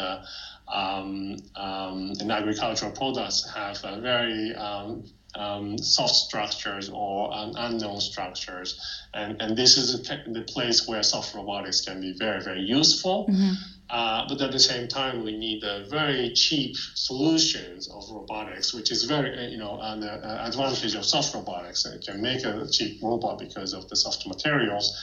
[0.68, 5.04] um, um, and agricultural products have a very um,
[5.36, 8.80] um, soft structures or um, unknown structures.
[9.14, 13.28] And, and this is a, the place where soft robotics can be very, very useful.
[13.30, 13.54] Mm-hmm.
[13.90, 18.90] Uh, but at the same time, we need a very cheap solutions of robotics, which
[18.90, 21.86] is very, uh, you know, an uh, advantage of soft robotics.
[21.86, 24.98] It can make a cheap robot because of the soft materials.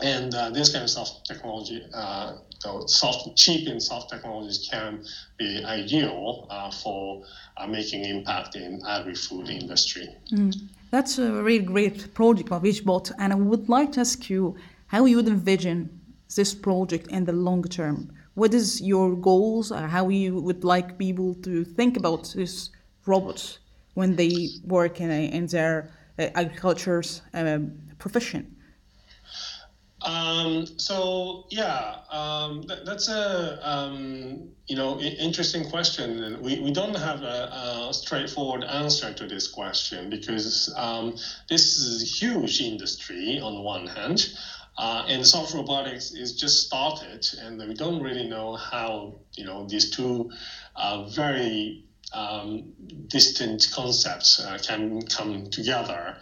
[0.00, 2.34] Uh, and uh, this kind of soft technology, uh,
[2.86, 5.04] soft, cheap and soft technologies can
[5.38, 7.24] be ideal uh, for
[7.56, 10.08] uh, making impact in agri-food industry.
[10.32, 10.54] Mm.
[10.90, 15.04] That's a really great project of Wishbot, and I would like to ask you how
[15.06, 16.00] you would envision
[16.36, 18.12] this project in the long term.
[18.34, 19.70] What is your goals?
[19.70, 22.70] Uh, how you would like people to think about this
[23.06, 23.58] robots
[23.94, 28.53] when they work in, in their uh, agriculture's um, profession?
[30.04, 36.94] Um, so yeah, um, that, that's a um, you know interesting question, we, we don't
[36.94, 41.16] have a, a straightforward answer to this question because um,
[41.48, 44.28] this is a huge industry on one hand,
[44.76, 49.66] uh, and soft robotics is just started, and we don't really know how you know
[49.66, 50.30] these two
[50.76, 52.74] uh, very um,
[53.08, 56.18] distant concepts uh, can come together.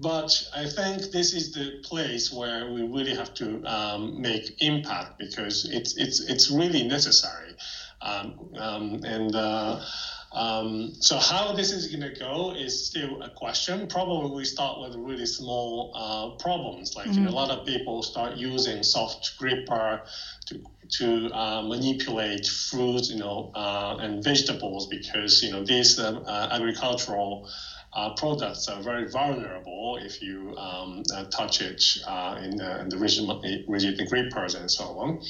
[0.00, 5.18] But I think this is the place where we really have to um, make impact
[5.18, 7.54] because it's it's it's really necessary,
[8.02, 9.34] um, um, and.
[9.34, 9.84] Uh,
[10.32, 13.88] um, so how this is going to go is still a question.
[13.88, 17.18] Probably we start with really small uh, problems, like mm-hmm.
[17.18, 20.02] you know, a lot of people start using soft gripper
[20.46, 20.62] to
[20.98, 27.48] to uh, manipulate fruits, you know, uh, and vegetables because you know these uh, agricultural
[27.92, 32.96] uh, products are very vulnerable if you um, uh, touch it uh, in, in, the
[32.96, 33.28] rigid,
[33.66, 35.22] rigid grippers and so on.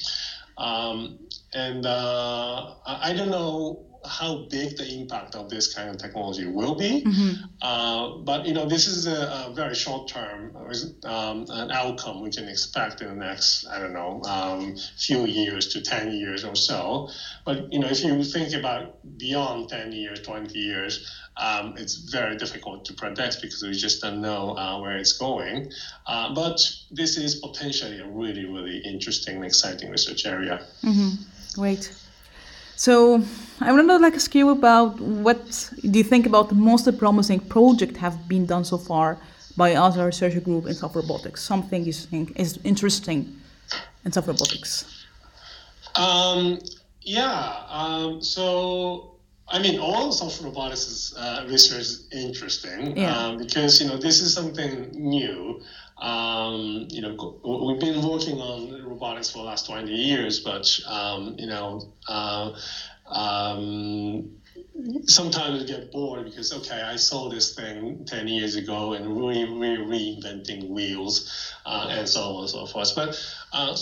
[0.59, 1.19] Um,
[1.55, 7.03] and I don't know how big the impact of this kind of technology will be.
[7.05, 7.45] Mm-hmm.
[7.61, 10.57] Uh, but you know, this is a, a very short term
[11.05, 15.69] um, an outcome we can expect in the next I don't know um, few years
[15.69, 17.09] to ten years or so.
[17.45, 21.17] But you know, if you think about beyond ten years, twenty years.
[21.37, 25.73] Um, it's very difficult to predict because we just don't know uh, where it's going.
[26.07, 26.61] Uh, but
[26.91, 30.67] this is potentially a really, really interesting and exciting research area.
[30.83, 31.23] Mm-hmm.
[31.55, 31.95] Great.
[32.81, 33.23] So
[33.61, 37.39] I want to like ask you about what do you think about the most promising
[37.39, 39.19] project have been done so far
[39.55, 41.43] by other research group in soft robotics?
[41.43, 43.37] Something you think is interesting
[44.07, 45.05] in soft robotics?
[45.95, 46.59] Um,
[47.03, 47.65] yeah.
[47.69, 49.10] Um, so
[49.51, 53.17] I mean, all soft robotics is, uh, research is interesting yeah.
[53.17, 55.61] um, because you know this is something new.
[56.01, 61.35] Um, you know, we've been working on robotics for the last 20 years, but, um,
[61.39, 62.53] you know, uh,
[63.07, 64.40] um,
[65.07, 69.77] sometimes get bored because, okay, I saw this thing 10 years ago and re, re
[69.77, 72.93] reinventing wheels uh, and so on and so forth.
[72.95, 73.21] But
[73.53, 73.77] uh,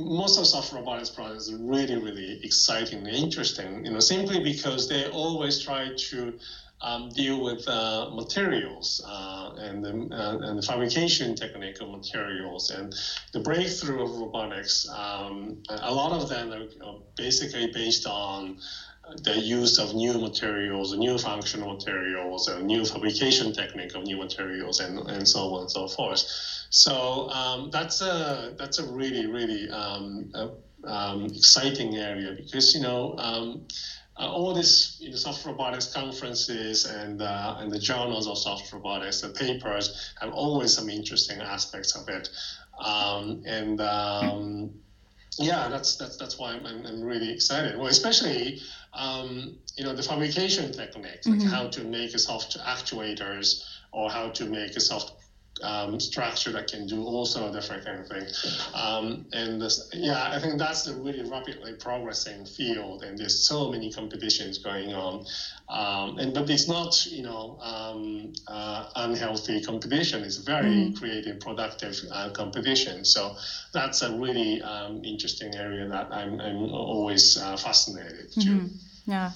[0.00, 4.88] most of soft robotics projects are really, really exciting and interesting, you know, simply because
[4.88, 6.38] they always try to
[6.82, 12.70] um, deal with uh, materials uh, and, the, uh, and the fabrication technique of materials
[12.70, 12.94] and
[13.32, 14.88] the breakthrough of robotics.
[14.90, 18.58] Um, a lot of them are basically based on
[19.22, 24.80] the use of new materials, new functional materials, a new fabrication technique of new materials,
[24.80, 26.22] and, and so on and so forth.
[26.70, 30.50] So um, that's a that's a really really um, a,
[30.84, 33.66] um, exciting area because you know um,
[34.18, 38.72] uh, all these you know, soft robotics conferences and uh, and the journals of soft
[38.72, 42.28] robotics, the papers have always some interesting aspects of it,
[42.78, 44.70] um, and um,
[45.38, 47.78] yeah, that's that's that's why I'm, I'm, really excited.
[47.78, 48.60] Well, especially
[48.92, 51.48] um, you know the fabrication techniques, like mm-hmm.
[51.48, 55.21] how to make a soft actuators or how to make a soft
[55.62, 58.26] um, structure that can do also different kind of thing.
[58.74, 63.70] Um, and this, yeah, I think that's a really rapidly progressing field, and there's so
[63.70, 65.24] many competitions going on.
[65.68, 70.22] Um, and but it's not, you know, um, uh, unhealthy competition.
[70.22, 70.94] It's very mm-hmm.
[70.94, 73.04] creative, productive uh, competition.
[73.04, 73.36] So
[73.72, 78.66] that's a really um, interesting area that I'm, I'm always uh, fascinated mm-hmm.
[78.66, 78.70] to.
[79.06, 79.30] Yeah.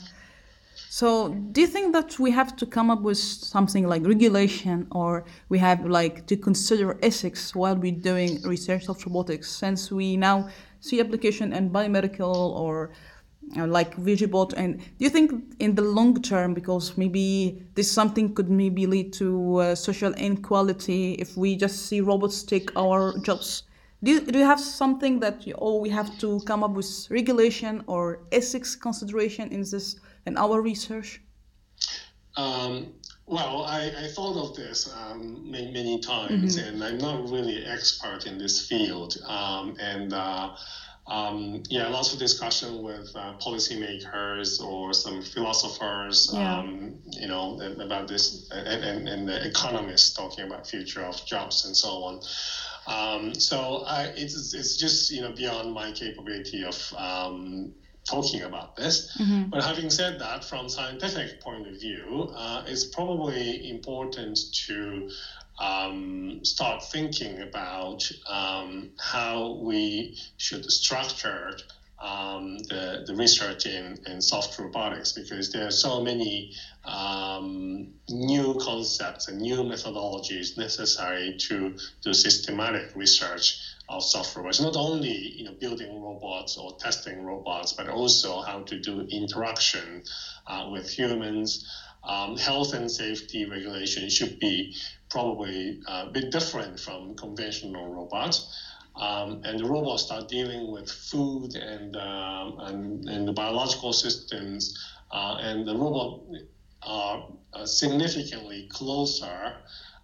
[0.99, 5.27] So, do you think that we have to come up with something like regulation, or
[5.51, 10.49] we have like to consider ethics while we're doing research of robotics, since we now
[10.81, 12.93] see application in biomedical or
[13.59, 14.55] uh, like Vigibot?
[14.57, 19.13] And do you think in the long term, because maybe this something could maybe lead
[19.21, 23.65] to uh, social inequality if we just see robots take our jobs?
[24.03, 27.07] Do you, do you have something that you, oh we have to come up with
[27.11, 29.97] regulation or ethics consideration in this
[30.27, 31.21] in our research?
[32.37, 32.93] Um,
[33.27, 36.69] well, I, I, thought of this um, many, many times, mm-hmm.
[36.69, 39.17] and I'm not really expert in this field.
[39.27, 40.55] Um, and uh,
[41.07, 46.59] um, yeah, lots of discussion with uh, policymakers or some philosophers, yeah.
[46.59, 51.65] um, you know, about this, and, and, and, the economists talking about future of jobs
[51.65, 52.21] and so on.
[52.87, 57.73] Um, so I, it's, it's just you know beyond my capability of um,
[58.07, 59.17] talking about this.
[59.19, 59.51] Mm-hmm.
[59.51, 65.11] But having said that, from scientific point of view, uh, it's probably important to
[65.59, 71.57] um, start thinking about um, how we should structure
[71.99, 76.53] um, the, the research in, in soft robotics because there are so many
[76.85, 83.59] um, new concepts and new methodologies necessary to do systematic research
[83.89, 84.45] of software.
[84.45, 84.61] robots.
[84.61, 90.03] Not only you know building robots or testing robots, but also how to do interaction
[90.47, 91.65] uh, with humans.
[92.05, 94.77] Um, health and safety regulation should be
[95.11, 98.47] probably a bit different from conventional robots.
[98.95, 104.79] Um, and the robots start dealing with food and, um, and, and the biological systems,
[105.11, 106.21] uh, and the robot
[106.83, 109.57] are uh, significantly closer,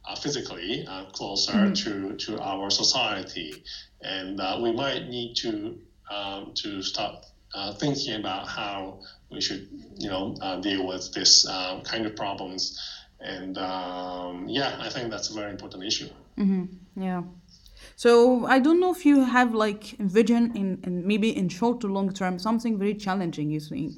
[0.04, 1.74] uh, physically uh, closer mm-hmm.
[1.74, 3.62] to, to our society,
[4.00, 5.78] and uh, we might need to
[6.10, 7.24] um, to start
[7.54, 9.00] uh, thinking about how
[9.30, 11.46] we should, you know, deal with this
[11.84, 12.78] kind of problems.
[13.20, 16.08] And um, yeah, I think that's a very important issue.
[16.36, 17.02] Mm-hmm.
[17.02, 17.22] Yeah.
[17.96, 21.86] So I don't know if you have like vision in, in maybe in short to
[21.86, 23.50] long term something very challenging.
[23.50, 23.92] You think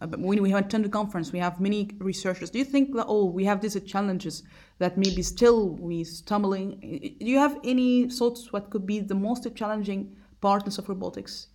[0.00, 2.50] when we attend the conference, we have many researchers.
[2.50, 4.42] Do you think that oh we have these challenges
[4.78, 6.80] that maybe still we stumbling?
[7.20, 11.48] Do you have any thoughts what could be the most challenging parts of robotics?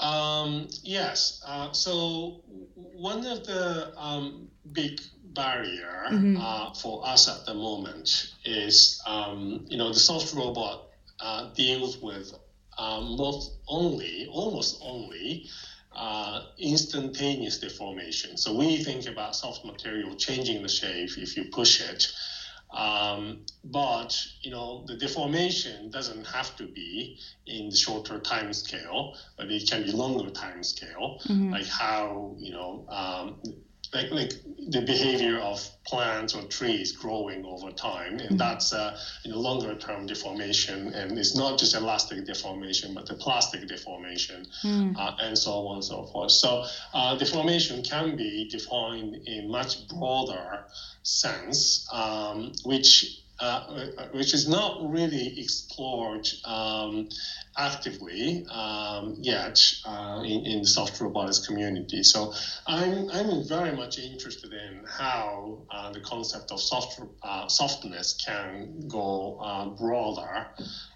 [0.00, 1.42] Um, yes.
[1.46, 2.42] Uh, so
[2.74, 5.00] one of the um, big
[5.34, 6.36] barrier mm-hmm.
[6.38, 10.88] uh, for us at the moment is, um, you know, the soft robot
[11.20, 12.34] uh, deals with
[12.78, 15.48] um, most only, almost only,
[15.94, 18.36] uh, instantaneous deformation.
[18.36, 22.12] So we think about soft material changing the shape if you push it.
[22.72, 29.14] Um, but you know the deformation doesn't have to be in the shorter time scale,
[29.36, 31.52] but it can be longer time scale, mm-hmm.
[31.52, 33.40] like how you know um,
[33.94, 34.32] like, like
[34.68, 38.36] the behavior of plants or trees growing over time, and mm-hmm.
[38.36, 43.14] that's a you know, longer term deformation, and it's not just elastic deformation, but the
[43.14, 44.96] plastic deformation, mm.
[44.98, 46.32] uh, and so on and so forth.
[46.32, 50.64] So uh, deformation can be defined in much broader
[51.02, 57.08] sense, um, which uh, which is not really explored um,
[57.56, 62.02] actively um, yet uh, in, in the soft robotics community.
[62.02, 62.32] So
[62.66, 68.86] I'm, I'm very much interested in how uh, the concept of soft, uh, softness can
[68.86, 70.46] go uh, broader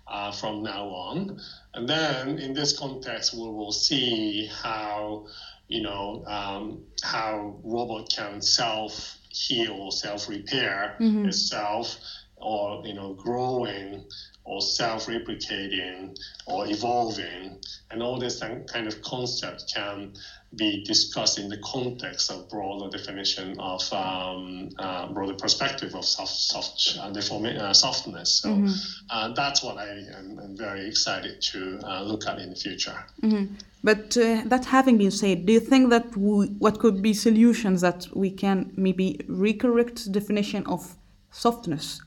[0.06, 1.40] uh, from now on.
[1.74, 5.26] And then in this context, we will see how
[5.68, 11.26] you know um, how robot can self heal, self repair mm-hmm.
[11.26, 11.98] itself,
[12.40, 14.04] or you know growing
[14.44, 16.16] or self-replicating
[16.46, 17.58] or evolving,
[17.90, 20.14] and all this kind of concept can
[20.56, 26.32] be discussed in the context of broader definition of um, uh, broader perspective of soft,
[26.32, 28.40] soft uh, deforma- uh, softness.
[28.40, 28.72] So mm-hmm.
[29.10, 33.04] Uh, that's what I am, am very excited to uh, look at in the future.
[33.22, 33.54] Mm-hmm.
[33.84, 37.82] But uh, that having been said, do you think that we, what could be solutions
[37.82, 40.96] that we can maybe recorrect definition of
[41.30, 42.00] softness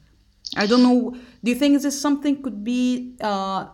[0.55, 1.15] I don't know.
[1.43, 3.67] Do you think this something could be uh,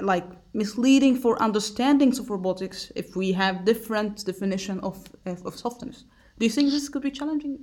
[0.00, 0.24] like
[0.54, 6.04] misleading for understandings of robotics if we have different definition of, of softness?
[6.38, 7.58] Do you think this could be challenging?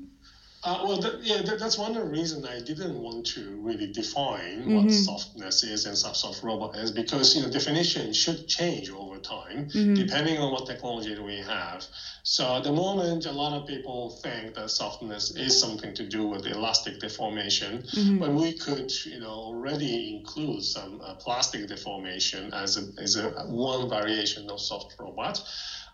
[0.61, 3.93] Uh, well, that, yeah, that, that's one of the reasons I didn't want to really
[3.93, 4.75] define mm-hmm.
[4.75, 9.19] what softness is and soft soft robot is because you know definition should change over
[9.19, 9.93] time mm-hmm.
[9.93, 11.85] depending on what technology we have.
[12.23, 16.27] So at the moment, a lot of people think that softness is something to do
[16.27, 18.17] with elastic deformation, mm-hmm.
[18.17, 23.29] but we could you know already include some uh, plastic deformation as a, as a
[23.47, 25.41] one variation of soft robot.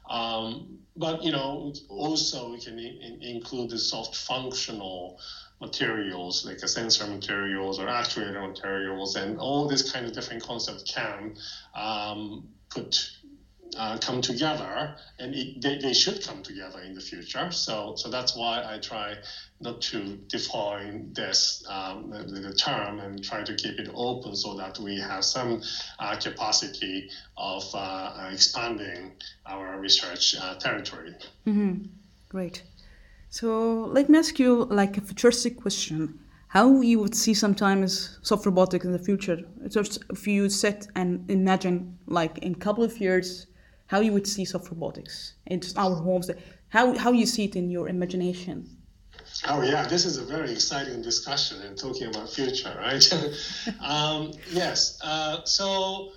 [0.10, 5.18] Um, but you know, also we can in, include the soft functional
[5.62, 10.84] materials like a sensor materials or actuator materials, and all these kind of different concepts
[10.84, 11.36] can
[11.74, 13.10] um, put
[13.78, 17.51] uh, come together, and it, they, they should come together in the future.
[17.51, 19.15] So, so that's why I try
[19.59, 24.55] not to define this um, the, the, term and try to keep it open so
[24.55, 25.61] that we have some
[25.99, 29.13] uh, capacity of uh, expanding
[29.45, 31.15] our research uh, territory.
[31.47, 31.84] Mm-hmm.
[32.30, 32.63] Great.
[33.30, 36.19] So let me ask you like a futuristic question
[36.55, 39.39] how you would see sometimes soft robotics in the future.
[39.67, 43.47] Just if you sit and imagine, like in a couple of years,
[43.88, 46.29] how you would see soft robotics in our homes,
[46.69, 48.69] how, how you see it in your imagination.
[49.47, 53.13] Oh yeah, this is a very exciting discussion and talking about future, right?
[53.81, 54.99] um, yes.
[55.03, 56.11] Uh, so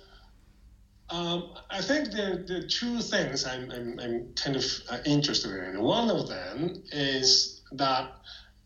[1.09, 5.81] um, I think the the two things I'm, I'm, I'm kind of uh, interested in.
[5.81, 8.11] One of them is that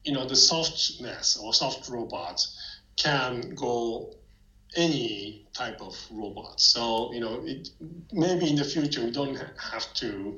[0.04, 2.58] you know the softness or soft robots
[2.96, 4.14] can go
[4.76, 6.60] any type of robot.
[6.60, 7.70] So you know, it,
[8.12, 9.38] maybe in the future we don't
[9.72, 10.38] have to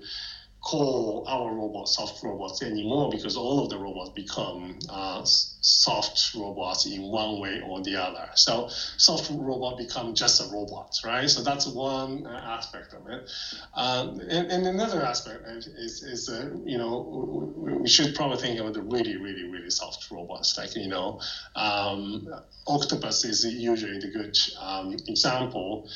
[0.66, 6.88] call our robots soft robots anymore because all of the robots become uh, soft robots
[6.88, 8.28] in one way or the other.
[8.34, 11.30] So soft robot become just a robot, right?
[11.30, 13.30] So that's one uh, aspect of it.
[13.76, 18.74] Um, and, and, another aspect is, is uh, you know, we should probably think about
[18.74, 20.57] the really, really, really soft robots.
[20.57, 21.22] Like, you know,
[21.55, 22.28] um,
[22.66, 25.88] octopus is usually the good um, example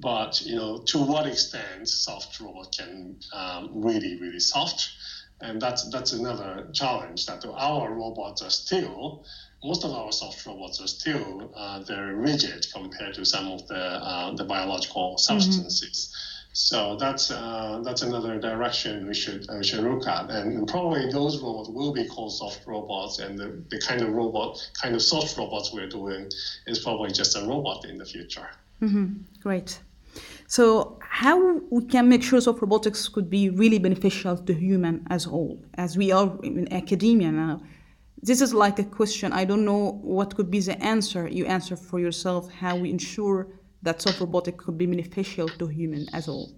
[0.00, 4.90] but you know to what extent soft robot can um, really really soft
[5.40, 9.24] and that's that's another challenge that our robots are still
[9.62, 13.76] most of our soft robots are still uh, very rigid compared to some of the
[13.76, 16.50] uh, the biological substances mm-hmm.
[16.52, 21.40] so that's uh, that's another direction we should we should look at, and probably those
[21.42, 25.36] robots will be called soft robots, and the, the kind of robot, kind of soft
[25.36, 26.30] robots we're doing,
[26.66, 28.48] is probably just a robot in the future.
[28.82, 29.06] Mm-hmm.
[29.42, 29.80] Great.
[30.46, 35.24] So, how we can make sure soft robotics could be really beneficial to human as
[35.24, 37.60] whole, as we are in academia now?
[38.22, 39.32] This is like a question.
[39.32, 41.28] I don't know what could be the answer.
[41.28, 42.50] You answer for yourself.
[42.50, 43.48] How we ensure
[43.82, 46.52] that soft robotics could be beneficial to human as whole.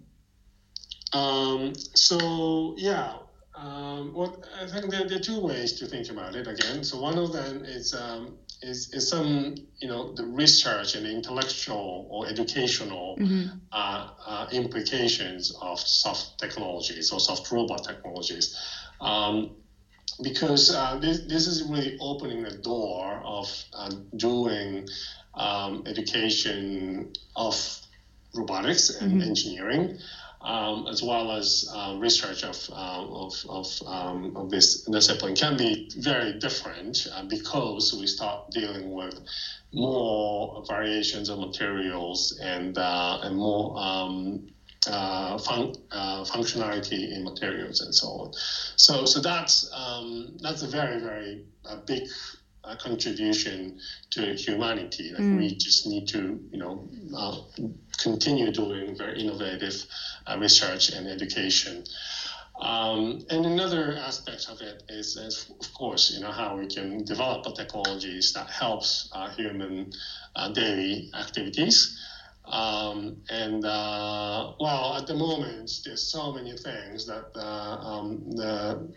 [1.12, 3.14] Um, so yeah,
[3.56, 6.84] um, well, I think there, there, are two ways to think about it again.
[6.84, 12.06] So one of them is um, is, is some you know the research and intellectual
[12.10, 13.56] or educational mm-hmm.
[13.72, 18.56] uh, uh, implications of soft technologies or soft robot technologies.
[19.00, 19.56] Um,
[20.22, 24.88] because uh, this, this is really opening the door of uh, doing
[25.34, 27.54] um, education of
[28.34, 29.28] robotics and mm-hmm.
[29.28, 29.98] engineering
[30.40, 35.56] um, as well as uh, research of, uh, of, of, um, of, this discipline can
[35.56, 39.18] be very different uh, because we start dealing with
[39.72, 44.46] more variations of materials and, uh, and more um,
[44.88, 48.32] uh, fun, uh, functionality in materials and so on.
[48.76, 51.44] So, so that's, um, that's a very, very
[51.86, 52.08] big
[52.66, 53.78] uh, contribution
[54.10, 55.12] to humanity.
[55.12, 55.38] Like mm.
[55.38, 57.36] we just need to, you know, uh,
[57.98, 59.86] continue doing very innovative
[60.26, 61.84] uh, research and education.
[62.60, 67.04] Um, and another aspect of it is, is, of course, you know, how we can
[67.04, 69.92] develop the technologies that helps uh, human
[70.34, 71.98] uh, daily activities.
[72.46, 78.88] Um, and uh, well, at the moment, there's so many things that um, the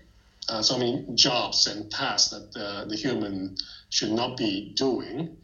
[0.50, 3.56] uh, so many jobs and tasks that the, the human
[3.90, 5.38] should not be doing.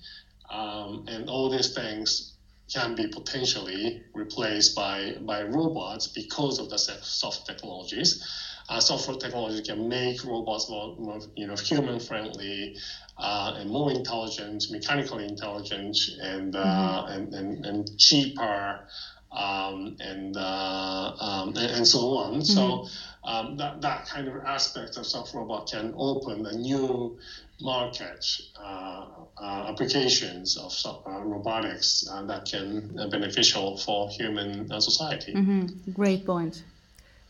[0.49, 2.33] Um, and all these things
[2.71, 8.23] can be potentially replaced by, by robots because of the soft technologies.
[8.67, 12.75] Uh, software technology can make robots more, more you know, human friendly
[13.17, 17.11] uh, and more intelligent, mechanically intelligent, and, uh, mm-hmm.
[17.11, 18.87] and, and, and cheaper
[19.31, 22.33] um, and, uh, um, and, and so on.
[22.35, 22.41] Mm-hmm.
[22.41, 22.87] So
[23.25, 27.17] um, that that kind of aspect of soft robot can open a new
[27.61, 28.25] market
[28.59, 29.05] uh,
[29.37, 35.33] uh, applications of uh, robotics uh, that can be beneficial for human uh, society.
[35.33, 35.91] Mm-hmm.
[35.91, 36.63] Great point.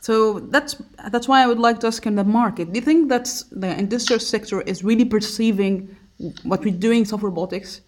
[0.02, 0.76] So that's
[1.12, 2.72] that's why I would like to ask in the market.
[2.72, 5.96] Do you think that the industrial sector is really perceiving
[6.44, 7.82] what we're doing soft robotics?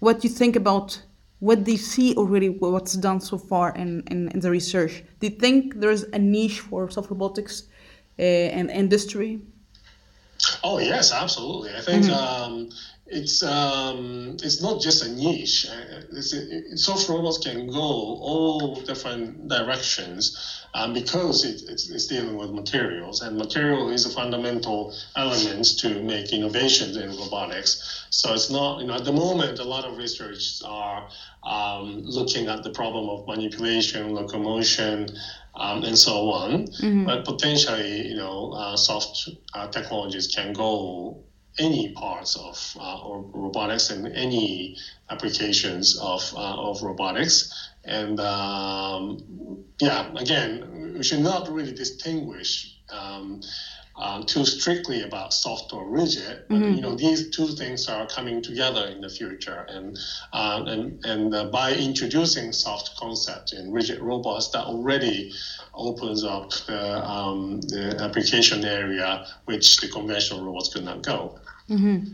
[0.00, 1.00] What do you think about
[1.40, 5.02] what they see already what's done so far in, in, in the research.
[5.18, 7.64] Do you think there's a niche for soft robotics
[8.18, 9.40] uh, and industry
[10.64, 12.14] oh yes absolutely i think mm-hmm.
[12.14, 12.70] um,
[13.10, 15.66] it's um, it's not just a niche.
[15.68, 22.06] Uh, it's, it, soft robots can go all different directions um, because it, it's, it's,
[22.06, 28.06] dealing with materials, and material is a fundamental element to make innovations in robotics.
[28.10, 31.08] So it's not, you know, at the moment, a lot of research are
[31.42, 35.08] um, looking at the problem of manipulation, locomotion,
[35.54, 36.66] um, and so on.
[36.66, 37.06] Mm-hmm.
[37.06, 41.22] But potentially, you know, uh, soft uh, technologies can go
[41.58, 44.76] any parts of uh, or robotics and any
[45.10, 47.70] applications of, uh, of robotics.
[47.84, 53.40] And um, yeah, again, we should not really distinguish um,
[54.00, 56.44] uh, too strictly about soft or rigid.
[56.48, 56.74] But, mm-hmm.
[56.74, 59.98] You know, these two things are coming together in the future, and
[60.32, 65.32] uh, and and uh, by introducing soft concept in rigid robots, that already
[65.74, 71.38] opens up the, um, the application area which the conventional robots could not go.
[71.68, 72.12] Mm-hmm.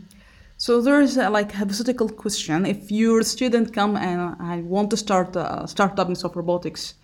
[0.57, 4.97] So there is a, like hypothetical question: If your student come and I want to
[4.97, 6.95] start a startup in soft robotics,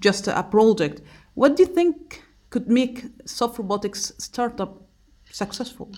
[0.00, 1.02] just a project,
[1.34, 4.82] what do you think could make soft robotics startup
[5.30, 5.88] successful?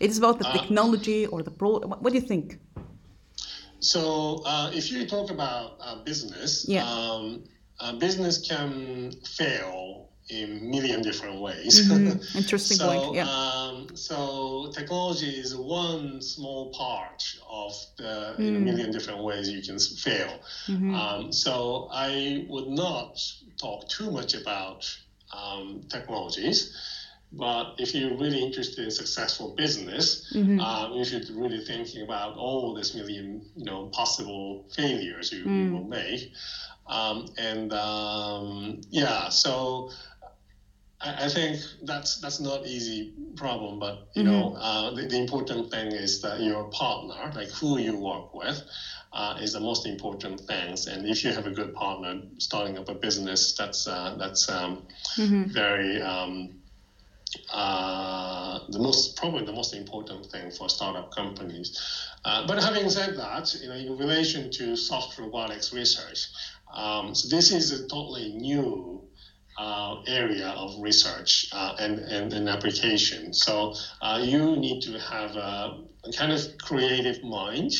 [0.00, 1.78] It's about the uh, technology or the pro.
[1.80, 2.58] What, do you think?
[3.80, 6.84] so uh, if you talk about uh, business, Yeah.
[6.88, 7.42] um,
[7.80, 11.74] uh, business can fail in million different ways.
[11.90, 12.36] Mhm.
[12.42, 13.14] Interesting so, point.
[13.14, 13.28] Yeah.
[13.28, 17.20] um, so technology is one small part
[17.50, 18.64] of the in a Mm.
[18.64, 20.32] million different ways you can fail.
[20.68, 20.94] Mhm.
[20.94, 23.18] Um, so I would not
[23.60, 24.80] talk too much about
[25.32, 26.70] um, technologies.
[27.32, 30.60] But if you're really interested in successful business, Mhm.
[30.60, 35.48] um, you should really thinking about all this million, you know, possible failures you, you
[35.48, 35.72] Mm.
[35.72, 36.28] will make.
[36.86, 39.88] Um, and um, yeah, so
[41.02, 45.70] I, I think that's that's not easy problem, but you know, uh, the, the important
[45.70, 48.62] thing is that your partner, like who you work with,
[49.12, 50.86] uh, is the most important things.
[50.86, 54.82] And if you have a good partner starting up a business, that's uh, that's um,
[55.18, 55.50] Mhm.
[55.52, 56.50] very um,
[57.52, 61.70] uh, the most probably the most important thing for startup companies.
[62.24, 66.28] Uh, but having said that, you know, in relation to soft robotics research,
[66.72, 69.02] um, so this is a totally new
[69.58, 73.32] uh, area of research uh, and, and, and application.
[73.34, 77.72] So uh, you need to have a, a kind of creative mind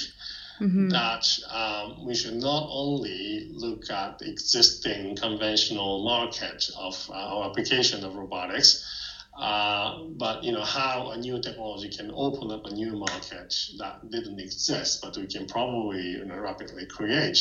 [0.60, 0.90] Mhm.
[0.90, 7.44] that um, we should not only look at the existing conventional market of uh, or
[7.46, 8.84] application of robotics,
[9.38, 14.10] uh, but you know how a new technology can open up a new market that
[14.10, 17.38] didn't exist, but we can probably you know, rapidly create.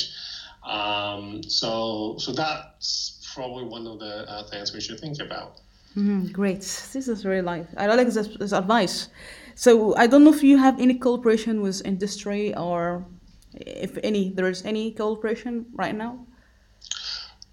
[0.63, 5.57] Um, so, so that's probably one of the uh, things we should think about.
[5.97, 6.61] Mhm, Great.
[6.93, 9.09] This is really like I like this, this advice.
[9.55, 13.05] So I don't know if you have any cooperation with industry or
[13.53, 16.25] if any there is any cooperation right now.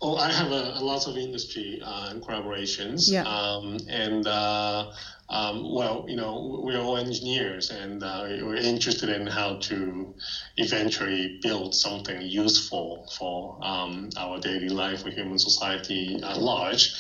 [0.01, 3.11] Oh, I have a, a lot of industry uh, collaborations.
[3.11, 3.25] Yeah.
[3.25, 4.93] Um, and uh,
[5.31, 10.15] um, well, you know, we're all engineers, and uh, we're interested in how to
[10.57, 16.95] eventually build something useful for um, our daily life for human society at large.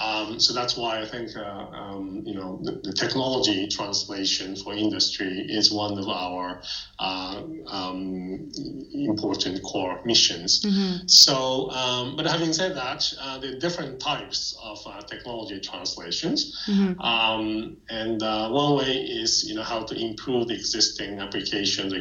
[0.00, 4.74] Um, so that's why I think, uh, um, you know, the, the technology translation for
[4.74, 6.62] industry is one of our
[6.98, 8.50] uh, um,
[8.92, 10.62] important core missions.
[11.06, 16.56] So, um, but having said that, uh, there are different types of uh, technology translations,
[16.98, 21.92] um, and uh, one way is you know how to improve the existing applications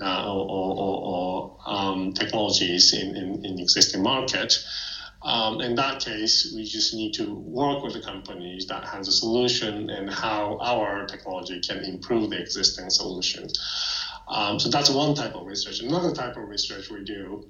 [0.00, 4.58] uh, or, or, or, um, technologies in, in, in existing market.
[5.22, 9.12] Um, in that case, we just need to work with the companies that has a
[9.12, 13.58] solution and how our technology can improve the existing solutions.
[14.28, 15.80] Um, so that's one type of research.
[15.80, 17.44] Another type of research we do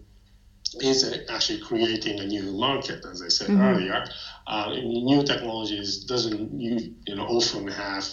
[0.80, 4.04] is actually creating a new market, as I said earlier.
[4.46, 8.08] Uh, new technologies doesn't you, you know often have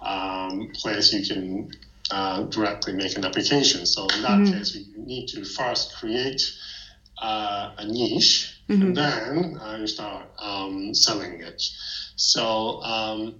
[0.00, 1.68] um, place you can
[2.10, 3.86] uh, directly make an application.
[3.86, 6.40] So in that case, you need to first create
[7.20, 11.62] uh, a niche, and then uh, you start um, selling it.
[12.16, 13.34] So, um,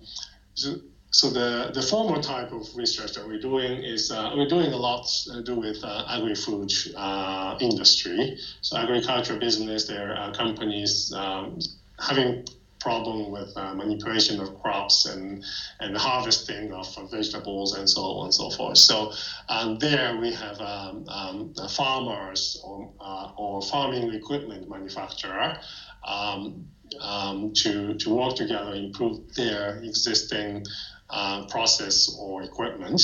[0.55, 0.77] so,
[1.13, 4.77] so the, the former type of research that we're doing is uh, we're doing a
[4.77, 8.39] lot to do with uh, agri-food uh, industry.
[8.63, 11.59] So agriculture business, there are companies um,
[12.01, 12.47] having
[12.81, 15.45] problem with uh, manipulation of crops and,
[15.81, 18.79] and harvesting of vegetables and so on and so forth.
[18.79, 19.13] So
[19.49, 25.59] um, there we have um, um, farmers or, uh, or farming equipment manufacturer
[26.09, 26.67] um,
[27.01, 30.65] um, to, to work together, improve their existing
[31.13, 33.01] uh, process or equipment.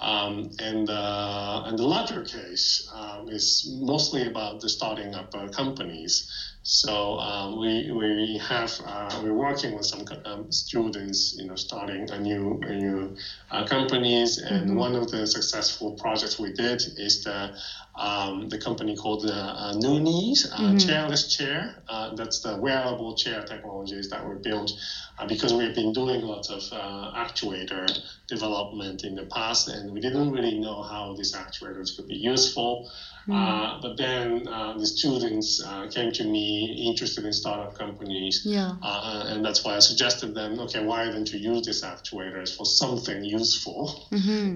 [0.00, 5.48] Um, and uh, and the latter case um, is mostly about the starting up uh,
[5.48, 6.24] companies.
[6.64, 12.08] So um, we we have uh, we're working with some um, students, you know, starting
[12.10, 13.16] a new a new
[13.50, 14.38] uh, companies.
[14.38, 17.56] And one of the successful projects we did is the
[17.96, 21.82] um, the company called uh, uh, uh, chairless chair.
[21.88, 24.72] Uh, that's the wearable chair technologies that were built
[25.18, 27.86] uh, because we've been doing lots of uh, actuator
[28.28, 32.90] development in the past, and we didn't really know how these actuators could be useful.
[33.30, 38.72] Uh, but then uh, the students uh, came to me interested in startup companies, Yeah.
[38.82, 42.66] uh, and that's why I suggested them, okay, why don't you use these actuators for
[42.66, 44.08] something useful?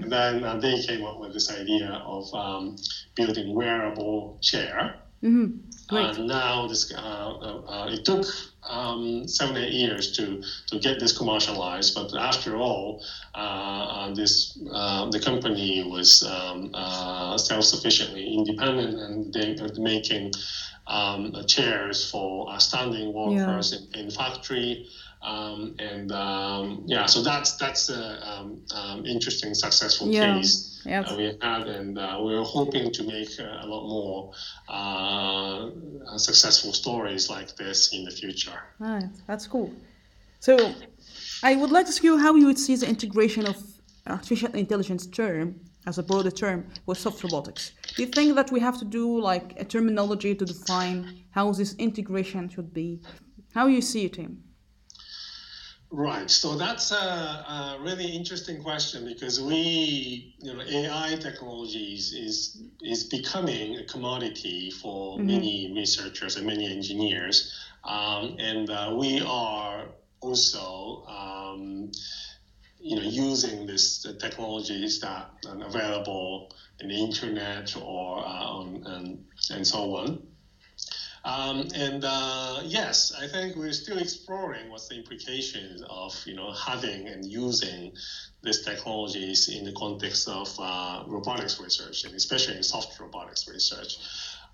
[0.03, 2.75] And then uh, they came up with this idea of um,
[3.15, 4.95] building wearable chair.
[5.89, 8.25] Uh, now this uh, uh, uh, it took
[8.63, 13.01] um, seven eight years to to get this commercialized, but after all,
[13.35, 19.71] uh, uh, this uh, the company was um, uh, self sufficiently independent and they were
[19.77, 20.31] making
[20.87, 24.85] um, chairs for uh, standing workers in, in factory.
[25.27, 30.35] Um, and um, yeah, so that's that's an um, um, interesting successful Yeah.
[30.35, 31.01] case Yeah.
[31.01, 34.31] uh, we had, and uh, we're hoping to make uh, a lot more
[34.69, 38.59] uh, successful stories like this in the future.
[38.79, 39.69] Right, that's cool.
[40.39, 40.55] So,
[41.43, 43.57] I would like to ask you how you would see the integration of
[44.07, 47.71] artificial intelligence term as a broader term with soft robotics.
[47.95, 51.75] Do you think that we have to do like a terminology to define how this
[51.75, 53.01] integration should be?
[53.53, 54.46] How you see it, Tim?
[55.89, 56.29] Right.
[56.29, 63.05] So that's a, a really interesting question because we, you know, AI technologies is is
[63.05, 69.85] becoming a commodity for many researchers and many engineers, um, and uh, we are
[70.19, 71.89] also, um,
[72.79, 78.83] you know, using this the technologies that are available in the internet or uh, on,
[78.87, 80.27] and and so on.
[81.27, 86.51] Um, and uh, yes, I think we're still exploring what's the implications of you know
[86.53, 87.93] having and using
[88.43, 93.97] these technologies in the context of uh, robotics research, and especially in soft robotics research.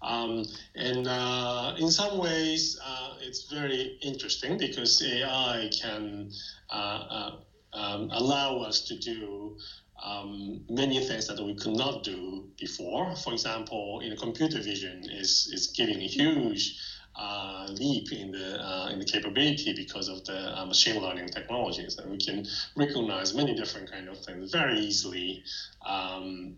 [0.02, 0.46] Um,
[0.76, 6.32] and uh, in some ways, uh, it's very interesting because AI can
[6.72, 7.32] uh, uh,
[7.74, 9.58] um, allow us to do
[10.02, 13.16] um, many things that we could not do before.
[13.16, 16.76] For example, in computer vision is is giving a huge
[17.16, 21.96] uh, leap in the uh, in the capability because of the uh, machine learning technologies
[21.96, 25.42] that we can recognize many different kind of things very easily.
[25.86, 26.56] Um,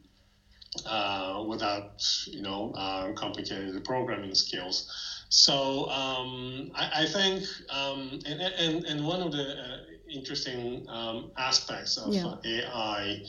[0.86, 4.86] uh, without you know uh, complicated programming skills.
[5.30, 9.78] So um, I, I think um, and, and and one of the uh,
[10.16, 12.36] interesting um, aspects of Yeah.
[12.46, 13.26] AI.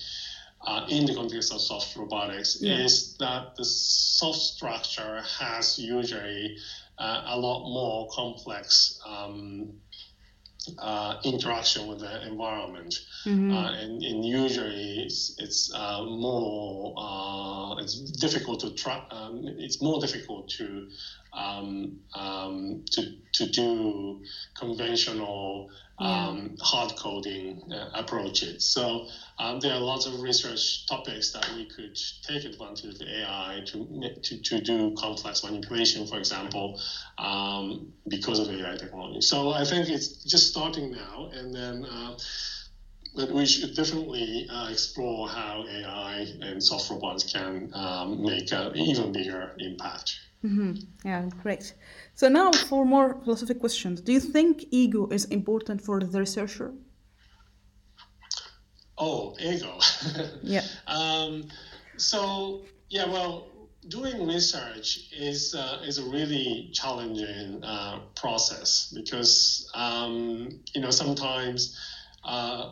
[0.67, 2.79] Uh, in the context of soft robotics, Yeah.
[2.85, 6.57] is that the soft structure has usually
[6.99, 9.75] uh, a lot more complex um,
[10.79, 12.95] uh, interaction with the environment.
[13.25, 13.53] Mm-hmm.
[13.53, 19.81] Uh, and, and usually it's, it's uh, more uh, it's difficult to try um, it's
[19.81, 20.89] more difficult to
[21.33, 23.03] um, um, to,
[23.35, 24.23] to do
[24.59, 25.69] conventional
[25.99, 28.69] um, hard coding uh, approaches.
[28.69, 33.63] So um, there are lots of research topics that we could take advantage of AI
[33.67, 36.81] to to, to do complex manipulation, for example,
[37.19, 39.21] um, because of AI technology.
[39.23, 41.85] So I think it's just starting now, and then.
[41.85, 42.19] Uh,
[43.15, 48.77] but we should definitely uh, explore how AI and soft robots can um, make an
[48.77, 50.19] even bigger impact.
[51.03, 51.73] Yeah, great.
[52.17, 56.73] So now for more philosophical questions, do you think ego is important for the researcher?
[58.97, 59.79] Oh, ego.
[60.43, 60.63] Yeah.
[60.87, 61.45] um,
[61.99, 63.49] so yeah, well,
[63.89, 71.79] doing research is uh, is a really challenging uh, process because um, you know sometimes
[72.25, 72.71] uh,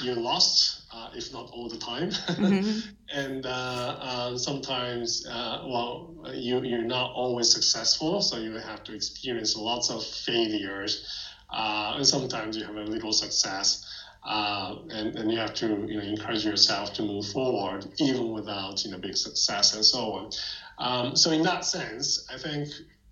[0.00, 2.12] you're lost, uh, if not all the time,
[3.12, 8.94] and uh, uh, sometimes uh, well you you're not always successful, so you have to
[8.94, 11.06] experience lots of failures,
[11.50, 13.84] uh, and sometimes you have a little success
[14.24, 18.84] uh, and, and you have to you know encourage yourself to move forward even without
[18.84, 20.30] you know big success and so on.
[20.78, 22.68] Um, so in that sense, I think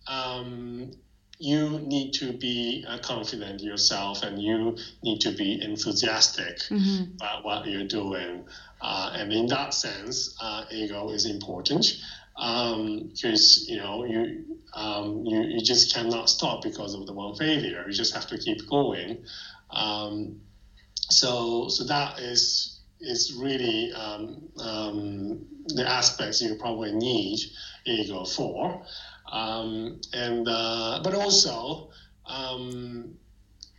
[0.07, 0.93] um,
[1.41, 6.59] you need to be uh, confident yourself and you need to be enthusiastic
[7.17, 8.45] about what you're doing.
[8.83, 11.97] Uh, and in that sense, uh, ego is important
[12.37, 17.85] because you know you, um, you you just cannot stop because of the one failure.
[17.87, 19.25] You just have to keep going.
[19.71, 20.41] Um,
[21.09, 27.41] so so that is is really um, um, the aspects you probably need
[27.87, 28.85] ego for,
[29.31, 31.91] um, and uh, but also
[32.27, 33.17] um,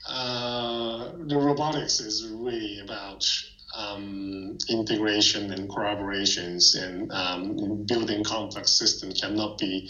[0.07, 3.25] uh, the robotics is really about
[3.75, 9.89] um, integration and collaborations and um, building complex systems cannot be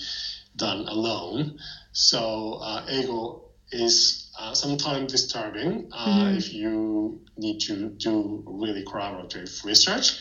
[0.55, 1.59] done alone.
[1.93, 9.63] So uh, ego is uh, sometimes disturbing uh, if you need to do really collaborative
[9.63, 10.19] research.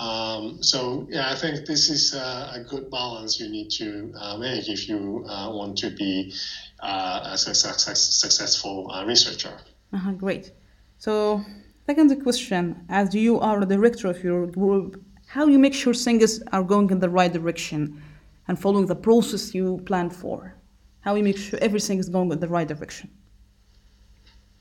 [0.00, 4.38] Um, so yeah, I think this is a, a good balance you need to uh,
[4.38, 6.32] make if you uh, want to be
[6.80, 9.52] uh, a success, successful uh, researcher.
[9.92, 10.52] Uh-huh, great.
[10.96, 11.44] So,
[11.84, 16.42] second question: As you are the director of your group, how you make sure things
[16.50, 18.02] are going in the right direction
[18.48, 20.54] and following the process you planned for?
[21.00, 23.10] How you make sure everything is going in the right direction?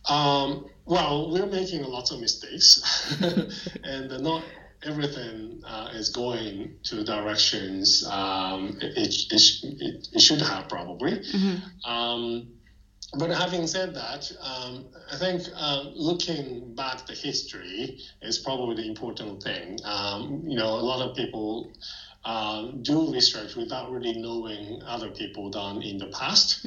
[0.09, 2.81] Um, well, we're making a lot of mistakes,
[3.83, 4.43] and not
[4.83, 11.21] everything uh, is going to directions um, it, it, it, it, should have probably.
[11.85, 12.47] Um,
[13.17, 18.87] but having said that, um, I think um, looking back the history is probably the
[18.87, 19.79] important thing.
[19.83, 21.73] Um, you know, a lot of people
[22.23, 26.63] um, do research without really knowing other people done in the past.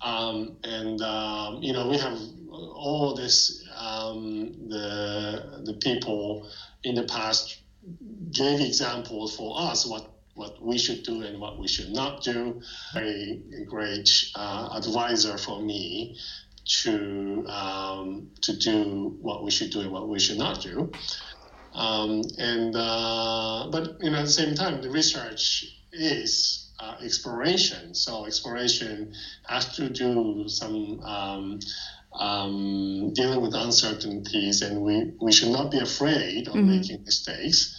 [0.00, 2.18] Um, and um, you know, we have
[2.50, 3.62] all this
[4.68, 6.48] the the people
[6.84, 7.60] in the past
[8.30, 12.62] gave examples for us what what we should do and what we should not do.
[12.94, 16.16] A great uh, advisor for me
[16.82, 20.92] to um, to do what we should do and what we should not do.
[21.74, 27.94] Um, and uh, but you know at the same time, the research is uh, exploration.
[27.94, 29.14] So exploration
[29.48, 31.00] has to do some.
[31.00, 31.60] Um,
[32.12, 36.70] um, dealing with uncertainties, and we, we should not be afraid of mm-hmm.
[36.70, 37.74] making mistakes.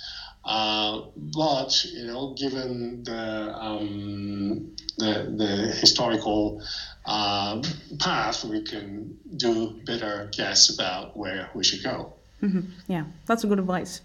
[0.45, 6.61] Uh, but you know, given the um, the, the historical
[7.05, 7.61] uh,
[7.99, 12.13] path, we can do better guess about where we should go.
[12.41, 12.61] Mm-hmm.
[12.87, 14.01] Yeah, that's a good advice.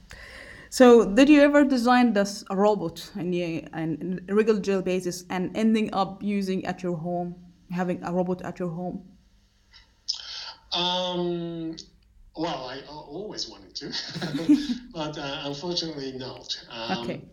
[0.71, 3.65] So, did you ever design this a robot on a
[4.29, 7.37] regular jail basis and ending up using at your home,
[7.71, 9.03] having a robot at your home?
[10.75, 11.77] Um,
[12.37, 13.93] well, I always wanted to,
[14.93, 16.59] but uh, unfortunately not.
[16.69, 17.25] Um, okay.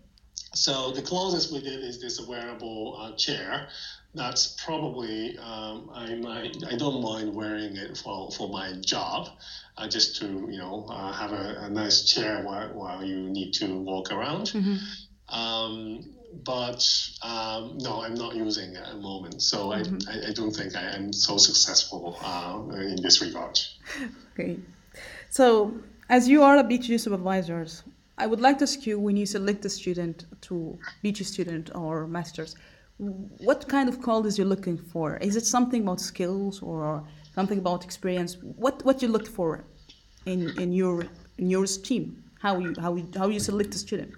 [0.54, 3.70] So the closest we did is this wearable uh, chair.
[4.14, 9.30] That's probably um, I might I don't mind wearing it for, for my job,
[9.78, 13.54] uh, just to you know uh, have a, a, nice chair while, while you need
[13.54, 14.48] to walk around.
[14.48, 15.34] Mm-hmm.
[15.34, 16.14] Um,
[16.44, 16.88] but
[17.22, 19.42] um, no, I'm not using it at the moment.
[19.42, 20.10] So mm-hmm.
[20.10, 23.60] I, I, don't think I am so successful uh, in this regard.
[24.34, 24.58] Okay.
[25.30, 25.74] So,
[26.08, 27.84] as you are a PhD supervisors,
[28.18, 32.08] I would like to ask you when you select a student to PhD student or
[32.08, 32.56] masters,
[32.98, 35.18] what kind of qualities you're looking for?
[35.18, 37.04] Is it something about skills or
[37.36, 38.38] something about experience?
[38.42, 39.66] What what you look for
[40.26, 41.06] in, in your
[41.38, 42.24] in your team?
[42.40, 44.14] How you how you, how you select a student?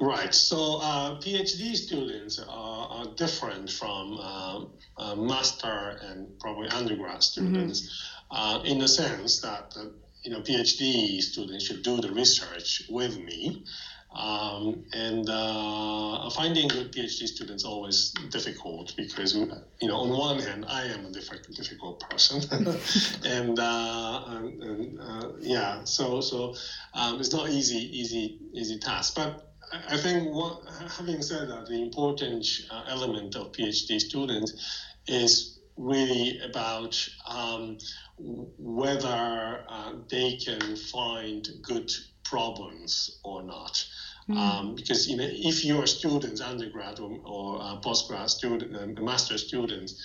[0.00, 0.34] Right.
[0.34, 4.60] So uh, PhD students are, are different from uh,
[4.96, 7.82] uh, master and probably undergrad students.
[7.82, 9.86] Mm-hmm uh, in the sense that uh,
[10.22, 13.64] you know PhD students should do the research with me.
[14.12, 19.46] Um, and uh, finding good PhD students always difficult because you
[19.82, 22.42] know on one hand I am a difficult, difficult person,
[23.24, 26.56] and, uh, and, and uh, yeah, so so
[26.92, 29.14] um, it's not easy easy easy task.
[29.14, 30.62] But I think what,
[30.96, 37.78] having said that, the important uh, element of PhD students is really about um,
[38.18, 41.90] whether uh, they can find good
[42.24, 43.84] problems or not.
[44.28, 44.36] Mm.
[44.36, 49.38] Um, because you know, if you're students, undergrad or, or uh, postgrad student, uh, master
[49.38, 50.00] students,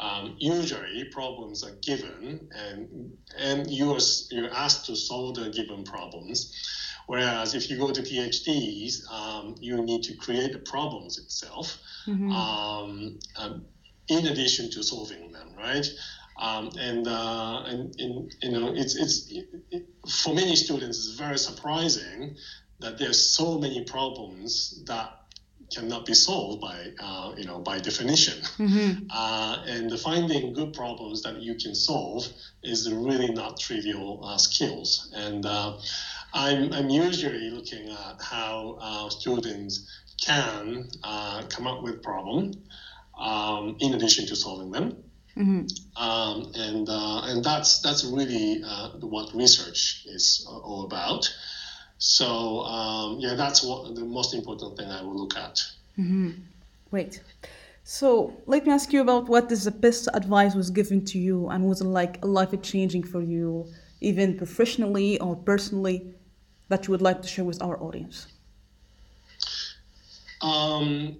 [0.00, 3.98] um, usually problems are given, and and you're
[4.30, 6.54] you're asked to solve the given problems.
[7.08, 12.30] Whereas if you go to PhDs, um, you need to create the problems itself, mm-hmm.
[12.30, 13.64] um, um,
[14.08, 15.86] in addition to solving them, right?
[16.38, 21.18] Um, and, uh, and, and, you know, it's, it's it, it, for many students, it's
[21.18, 22.36] very surprising
[22.80, 25.18] that there's so many problems that
[25.74, 28.42] cannot be solved by, uh, you know, by definition.
[28.58, 29.06] Mm-hmm.
[29.10, 32.26] Uh, and finding good problems that you can solve
[32.62, 35.10] is really not trivial uh, skills.
[35.14, 35.78] And uh,
[36.32, 39.88] I'm, I'm usually looking at how uh, students
[40.20, 40.88] can
[41.48, 42.56] come up with problems
[43.18, 45.02] um, in addition to solving them.
[45.36, 46.02] Mm-hmm.
[46.02, 51.32] Um, and uh, and that's that's really uh, what research is all about.
[51.98, 55.62] So um, yeah, that's what the most important thing I will look at.
[55.98, 56.30] Mm-hmm.
[56.90, 57.20] Great.
[57.84, 61.48] So let me ask you about what is the best advice was given to you
[61.48, 63.66] and was it like life changing for you,
[64.00, 66.14] even professionally or personally,
[66.68, 68.26] that you would like to share with our audience.
[70.40, 71.18] Um,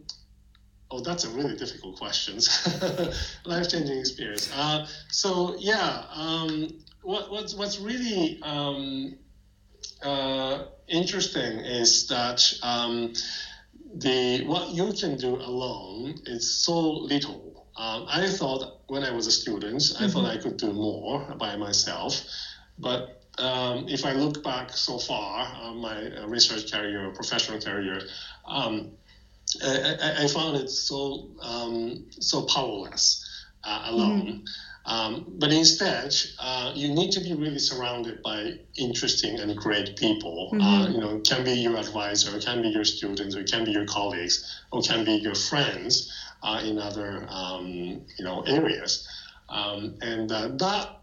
[0.90, 2.36] Oh, that's a really difficult question.
[3.44, 4.50] Life changing experience.
[4.54, 6.68] Uh, so yeah, um,
[7.02, 9.14] what, what's what's really um,
[10.02, 13.12] uh, interesting is that um,
[13.96, 17.66] the what you can do alone is so little.
[17.76, 20.04] Um, I thought when I was a student, mm-hmm.
[20.04, 20.38] I thought mm-hmm.
[20.38, 22.24] I could do more by myself,
[22.78, 28.00] but um, if I look back so far, uh, my research career, professional career.
[28.46, 28.92] Um,
[29.64, 33.24] I, I, found it so um, so powerless
[33.64, 34.22] uh, alone.
[34.22, 34.44] Mm-hmm.
[34.84, 40.50] Um, but instead, uh, you need to be really surrounded by interesting and great people.
[40.58, 43.50] Uh, you know, it can be your advisor, it can be your students, or it
[43.50, 46.10] can be your colleagues, or can be your friends
[46.42, 49.06] uh, in other um, you know areas,
[49.50, 50.97] um, and uh, that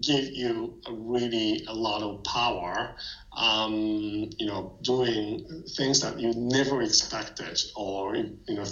[0.00, 2.94] give you really a lot of power
[3.36, 5.40] um, you know doing
[5.76, 8.64] things that you never expected or you know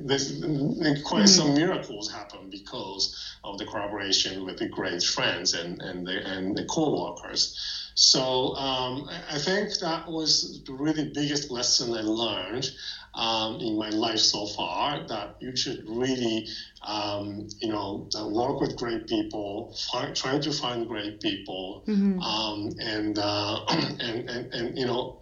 [0.00, 3.14] there's, there's quite some miracles happen because
[3.44, 7.54] of the collaboration with the great friends and and the, and the co-workers.
[7.94, 12.70] So um, I- I think that was the really biggest lesson I learned
[13.18, 15.06] um, in my life so far.
[15.08, 16.46] That you should really,
[16.82, 21.84] um, you know, uh, work with great people, find, try to find great people,
[22.22, 25.20] um, and, uh, and and and you know.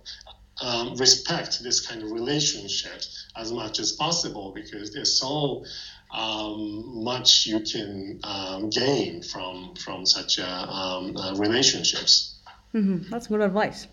[0.62, 3.02] Um, respect this kind of relationship
[3.36, 5.66] as much as possible because there's so
[6.10, 12.36] um, much you can um, gain from from such uh, um, uh, relationships.
[13.10, 13.86] That's good advice.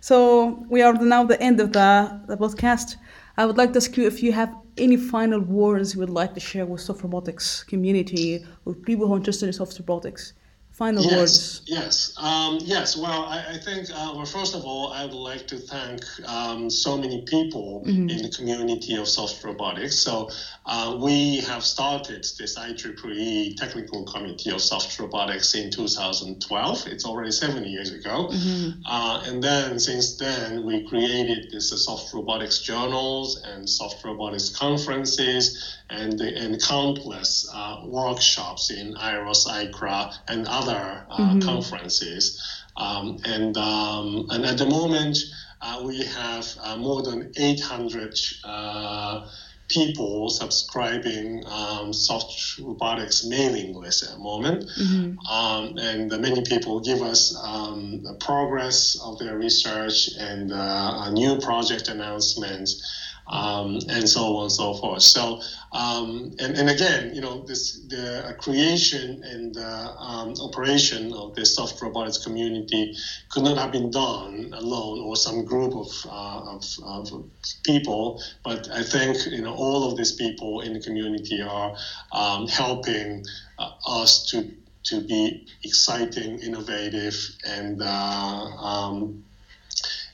[0.00, 2.96] So we are now the end of the, the podcast.
[3.38, 6.34] I would like to ask you if you have any final words you would like
[6.34, 10.34] to share with soft robotics community or people who are interested in soft robotics.
[10.78, 11.62] Final Yes, words.
[11.66, 12.96] yes, um, yes.
[12.96, 16.70] Well, I, I think, uh, well, first of all, I would like to thank um,
[16.70, 19.98] so many people in the community of soft robotics.
[19.98, 20.30] So
[20.66, 26.86] uh, we have started this IEEE Technical Committee of Soft Robotics in 2012.
[26.86, 28.30] It's already seven years ago.
[28.86, 34.50] Uh, and then since then, we created this uh, soft robotics journals and soft robotics
[34.50, 42.40] conferences and, and countless uh, workshops in IROS, ICRA, and other uh, conferences.
[42.76, 45.18] Um, and, um, and at the moment,
[45.60, 48.14] uh, we have uh, more than 800
[48.44, 49.28] uh,
[49.68, 54.64] people subscribing um, soft robotics mailing list at the moment.
[55.30, 61.38] Um, and many people give us um, the progress of their research and uh, new
[61.38, 62.82] project announcements.
[63.30, 65.02] Um, and so on and so forth.
[65.02, 71.12] So, um, and, and again, you know, this the uh, creation and uh, um, operation
[71.12, 72.96] of the soft robotics community
[73.28, 77.24] could not have been done alone or some group of, uh, of, of
[77.64, 78.22] people.
[78.44, 81.76] But I think you know all of these people in the community are
[82.12, 83.24] um, helping
[83.58, 84.50] uh, us to
[84.84, 87.14] to be exciting, innovative,
[87.46, 89.24] and uh, um,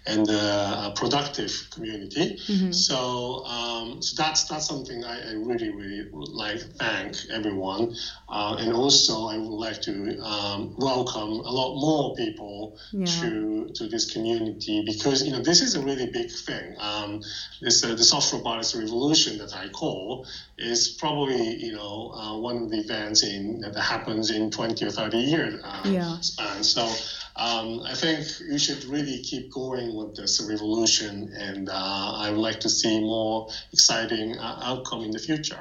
[0.06, 2.38] and a productive community.
[2.72, 7.94] So, um, so that's that's something I, I really really would like to thank everyone,
[8.28, 13.06] uh, and also I would like to um, welcome a lot more people Yeah.
[13.20, 16.74] to to this community because you know this is a really big thing.
[16.78, 17.20] Um,
[17.60, 20.26] this uh, the soft robotics revolution that I call
[20.58, 24.90] is probably you know uh, one of the events in that happens in 20 or
[24.90, 26.18] 30 years uh, Yeah.
[26.20, 26.62] span.
[26.62, 26.84] So
[27.36, 31.72] um, I think you should really keep going with this revolution, and uh,
[32.16, 35.58] I would like to see more exciting uh, outcome in the future.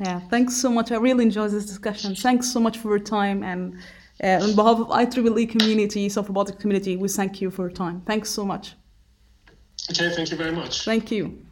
[0.00, 0.92] Yeah, thanks so much.
[0.92, 2.14] I really enjoyed this discussion.
[2.14, 3.42] Thanks so much for your time.
[3.42, 3.78] And
[4.22, 8.02] uh, on behalf of IEEE community, soft robotics community, we thank you for your time.
[8.02, 8.74] Thanks so much.
[9.90, 10.84] Okay, thank you very much.
[10.84, 11.42] Thank you.